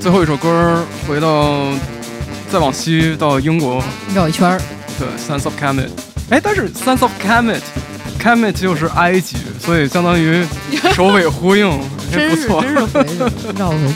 [0.06, 1.72] 最后一首歌回到
[2.48, 3.82] 再往西到英国，
[4.14, 4.60] 绕一圈儿，
[5.00, 5.88] 对，Sense of Kemet。
[6.30, 10.46] 哎，但是 Sense of Kemet，Kemet 就是埃及，所以相当于
[10.94, 12.62] 首尾呼应，不错。
[12.62, 13.04] 真是回，
[13.58, 13.94] 绕回去。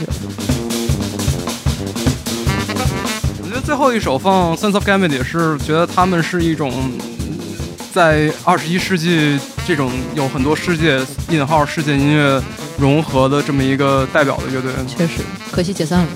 [3.40, 6.90] 我觉得最后一首放 Sense of Kemet 也是觉得他们是一种
[7.92, 12.42] 在二十一世纪这种有很多世界引号世界音乐
[12.80, 15.20] 融合的这么一个代表的乐队确实，
[15.52, 16.06] 可惜解散了。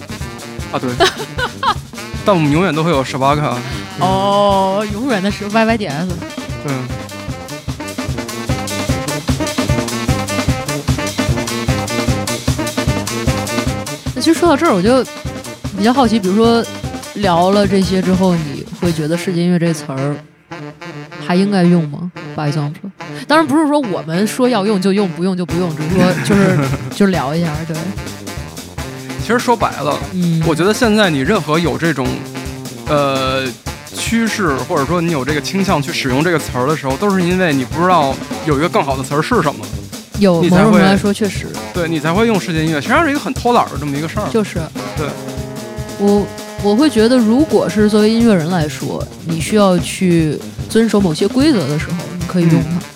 [0.73, 0.91] 啊，对。
[2.25, 3.55] 但我们永远都会有 Shabaka，
[4.01, 6.09] 哦，永远的是 YYDS。
[6.65, 6.73] 对。
[14.15, 15.05] 那其实说到这儿，我就
[15.77, 16.65] 比较好奇，比如说
[17.17, 20.17] 聊了这些之后，你会觉得世界音乐这词儿
[21.27, 22.91] 还应该用吗？For example，
[23.27, 26.59] 当然不是说我们说要用就用，不用就不用，只是说就是
[26.95, 27.77] 就是聊一下，对，
[29.21, 32.07] 其实说白了，嗯，我觉得现在你任何有这种，
[32.89, 33.45] 呃，
[33.95, 38.15] 趋势或者说你有这个倾向去使用这个词儿的时候，都是因为你不知道
[38.47, 39.65] 有一个更好的词儿是什么，
[40.19, 41.47] 有你才会某种程度来说确实。
[41.73, 44.29] 对你才会用世界音乐，实际上是一个很偷懒的这么一个事儿。
[44.31, 44.61] 就是。
[44.97, 45.07] 对，
[45.99, 46.27] 我
[46.63, 52.94] 我会觉得，如果是作为音乐人来说，你需要去遵守某些规则的时候，你可以用它。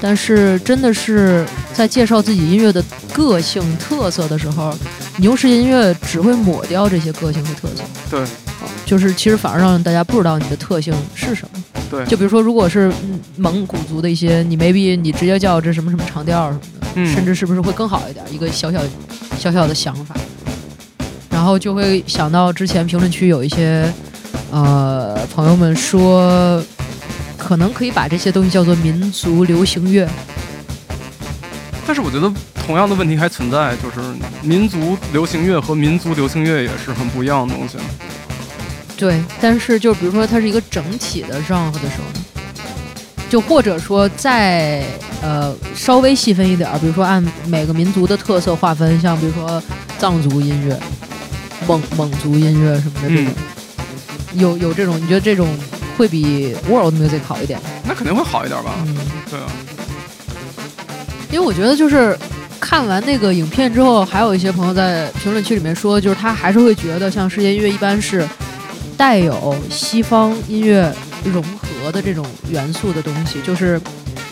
[0.00, 1.44] 但是真的是
[1.74, 2.82] 在介绍自己音乐的
[3.12, 4.72] 个性特色的时候，
[5.16, 7.82] 你用世界音乐只会抹掉这些个性和特色。
[8.10, 11.62] 对啊，就是其实反而让大家不知道你的特性是什么。
[11.90, 18.24] 对，就比如说，如果是嗯蒙古族的一些，你 maybe 你直接叫这什么什么长调什么的，嗯甚至是不是会更好一点？
[18.30, 18.80] 一个小小
[19.38, 20.14] 小小的想法，
[21.30, 23.90] 然后就会想到之前评论区有一些
[24.50, 26.62] 呃朋友们说，
[27.48, 30.06] 可能可以把这些东西叫做民族流行乐。
[31.86, 32.30] 但是我觉得
[32.66, 34.06] 同样的问题还存在，就是
[34.42, 37.78] 民族流行乐和民族流行乐也是很不一样的东西。
[38.98, 42.20] 对，但是就比如说它是一个整体的 genre 的时候呢，
[43.30, 44.84] 就或者说再
[45.22, 49.62] 呃稍微细分一点儿，比如说按每个民族的特色划分，像比如说
[49.98, 50.78] 藏族音乐、
[51.66, 53.32] 蒙蒙族音乐什么的这种，
[54.34, 55.48] 有有这种，你觉得这种
[55.98, 57.60] 会比 world music 好一点？
[57.84, 58.70] 那肯定会好一点吧？
[58.86, 58.96] 嗯，
[59.28, 59.46] 对啊，
[61.32, 62.16] 因为我觉得就是
[62.60, 68.24] 看完那个影片之后，还有一些朋友在评论区里面说，就是他还是会觉得像世界音乐一般是
[68.96, 70.94] 带有西方音乐
[71.24, 73.80] 融合的这种元素的东西，就是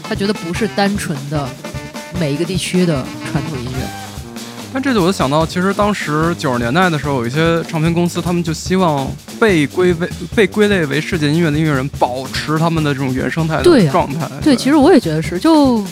[0.09, 1.49] 他觉得不是单纯的
[2.21, 3.76] 每一个地区的传统音乐。
[4.77, 14.29] 但这就我就想到，其实当时九十年代的时候，有一些唱片公司，他们就希望被归为被归类为世界音乐的音乐人，保持他们的这种原生态的状态。
[14.43, 15.83] 对，其实我也觉得是，就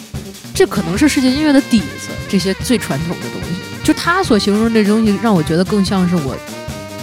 [0.52, 3.56] 这可能是世界音乐的底子，这些最传统的东西。
[3.82, 6.36] 就他所形容这东西，让我觉得更像是我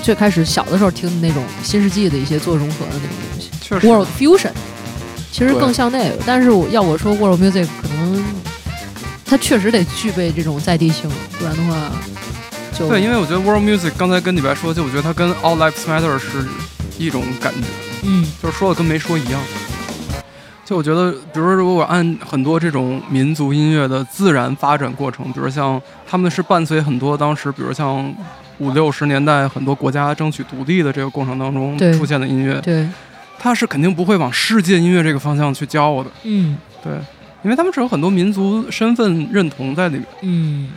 [0.03, 4.52] 最开始小的时候听的那种新世纪的一些做融合的那种东西确实，world fusion，
[5.32, 6.16] 其实更像那个。
[6.28, 8.24] 但是我要我说 world music，可能
[9.32, 11.10] 它确实得具备这种在地性，
[11.40, 11.90] 不然的话
[12.78, 16.45] 就对，因为我觉得 world music 刚才跟李白说，就我觉得它跟 all lives matter 是
[16.98, 17.68] 一种感觉，
[18.03, 19.40] 嗯就是说的跟没说一样。
[20.66, 28.14] 就我觉得，比如说，如果按很多这种民族音乐的自然发展过程，比如像他们是伴随很多当时，比如像
[28.58, 32.86] 五六十年代很多国家争取独立的这个过程当中出现的音乐，对
[33.40, 36.91] 它是肯定不会往世界音乐这个方向去教的，嗯对，
[37.43, 40.69] 因为他们是有很多民族身份认同在里面，嗯，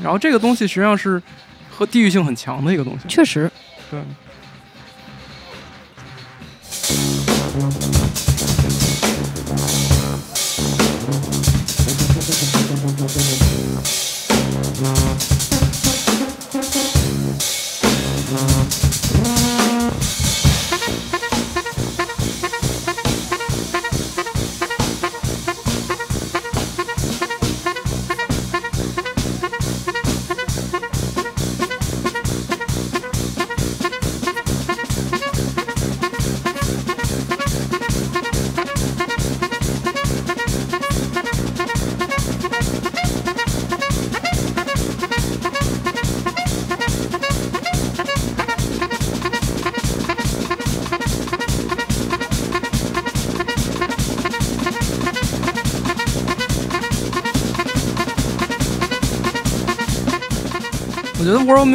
[0.00, 1.20] 然后这个东西实际上是
[1.70, 3.50] 和地域性很强的一个东西，确实。
[3.90, 4.00] 对。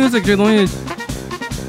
[0.08, 0.68] Music 这个东西，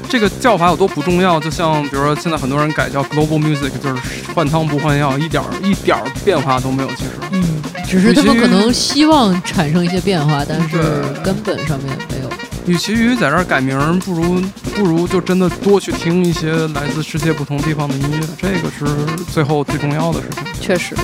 [0.07, 4.01] 这个叫法有多不重要，就像比如说现在很多人改叫 global music，就是
[4.33, 6.89] 换汤不换药，一点儿一点儿变化都没有。
[6.95, 10.77] 其实，嗯，只是他们可能希望产生一些变化，但是
[11.23, 12.29] 根本上面没有。
[12.65, 14.41] 与其于在这儿改名，不如
[14.75, 18.85] 不如就真的多去听一些来自世界不同地方的音乐，这个是
[19.31, 20.43] 最后最重要的事情。
[20.61, 20.95] 确实，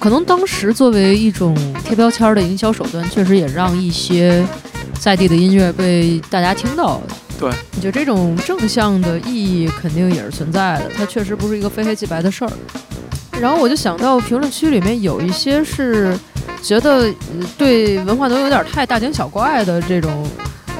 [0.00, 1.54] 可能当时作为一种
[1.84, 4.42] 贴标签儿的营销手段，确实也让一些
[4.98, 7.02] 在地的音乐被大家听到。
[7.38, 12.50] 对，你觉得这种正向的意义肯定也是存在的，它确实不是一个非黑即白的事儿。
[13.38, 16.18] 然后我就想到评论区里面有一些是
[16.62, 20.26] 觉得呃对文化都有点太大惊小怪的这种。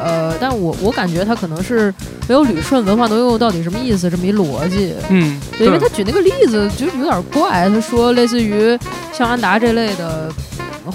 [0.02, 1.92] 呃，但我我感觉他可能是
[2.26, 8.78] 没有捋顺文化挪用到底什么意思这么一逻辑，嗯，对，因为他举那个例子就有点怪，他说类似于
[9.12, 10.30] 像安达这类的，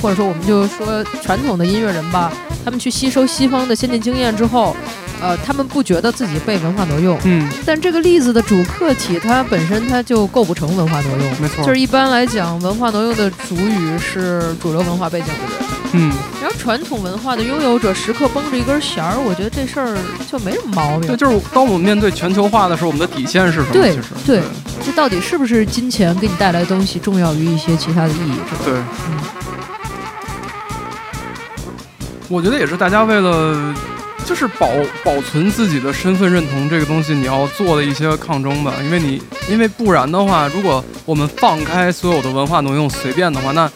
[0.02, 2.32] 或者说我们就说传统的音乐人吧，
[2.64, 4.76] 他们去吸收西方的先进经验之后，
[5.22, 15.66] 呃，他们不觉得自己被文化挪用，嗯，但这个例子的主客体它本身它就构不成文化挪用，没错，就是一般来讲，文化挪用的主语是主流文化背景的人。
[15.98, 16.12] 嗯，
[16.42, 19.98] 然后传统文化的拥有者时刻绷着一根弦儿，我觉得这事儿
[20.30, 21.16] 就没什么毛病对，。
[21.16, 23.68] 就是当我们面对全球化的时候，我们的底线是什么？
[23.72, 24.44] 对其实对这
[24.96, 28.34] 到底是不是金钱给你带来的东西重要于一些其他的意义？
[28.50, 28.62] 是吧？
[28.64, 28.74] 对，
[32.30, 33.76] 我觉得也是大家为了
[34.26, 34.68] 就是保
[35.04, 38.74] 保存自己的身份认同这个东西，你要做的一些抗争吧。
[38.84, 43.70] 因为你因为不然的话，如果我们放开所有的文化挪用随便的话，那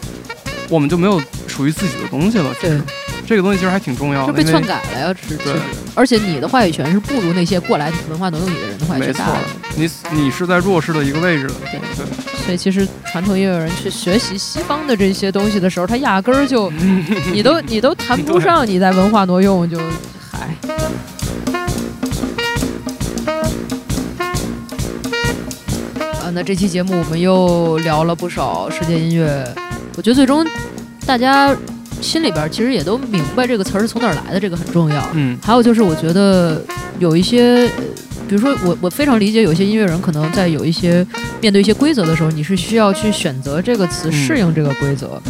[0.68, 2.52] 我们就没有属于自己的东西了。
[2.60, 2.82] 其实对，
[3.30, 5.60] 这个东西其实还挺重要的，就被篡改了呀，是对是。
[5.94, 9.38] 而且你的话语权是不如那些过来文化挪用你的人的话语权大的。，
[9.76, 11.54] 你你是在弱势的一个位置的。
[11.70, 12.06] 对对，
[12.44, 16.68] 所以其实传统音乐人去学习西方的这些东西的时候，他压根儿就
[17.32, 19.78] 你都你都谈不上你在文化挪用，就
[20.32, 20.48] 嗨。
[26.20, 29.46] 啊，那这期节目我们又聊了不少世界音乐，
[29.96, 30.44] 我觉得最终
[31.06, 31.56] 大家
[32.00, 35.08] 心里边儿其实也都明白这个词儿是从哪儿来的，这个很重要。
[35.14, 36.60] 嗯还有就是，我觉得
[36.98, 37.82] 有一些，呃
[38.28, 41.04] 比如说我我非常理解，有些音乐人可能在有一些
[41.40, 45.20] 面对一些规则的时候，你是需要去选择这个词嗯适应这个规则。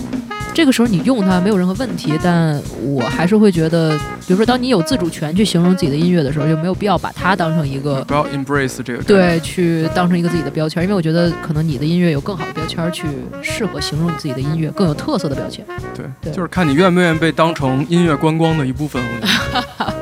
[0.52, 3.96] 这个时候你用它没有任何问题，但我还是会觉得，
[4.26, 9.02] 比如说当你有自主权去形容自己的音乐的时候，就没有必要把它当成一个不要 embrace 这个。
[9.02, 13.06] 对去当成一个自己的标签，因为我觉得可能你的音乐有更好的标签去
[13.40, 15.64] 适合形容你自己的音乐，更有特色的标签。
[15.94, 19.02] 对对就是看你愿不愿意被当成音乐观光的一部分。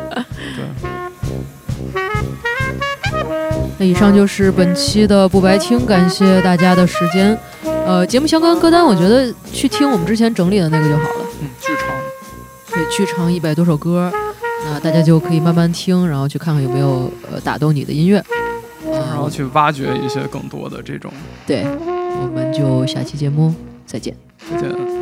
[3.79, 7.39] 那以上就是本期的不白听，感谢大家的时间。
[7.87, 11.27] 呃，节目相关歌单，我觉得去听我们之前整理的那个就好了。
[11.41, 11.87] 嗯，剧场。
[12.73, 14.13] 对，剧场一百多首歌，
[14.65, 18.23] 那大家就可以慢慢听，然后去看看有没有呃打动你的音乐。
[18.85, 21.13] 然后呃，去挖掘一些更多的这种。
[21.47, 23.55] 对，我们就下期节目
[23.87, 24.15] 再见。
[24.51, 24.98] 再见。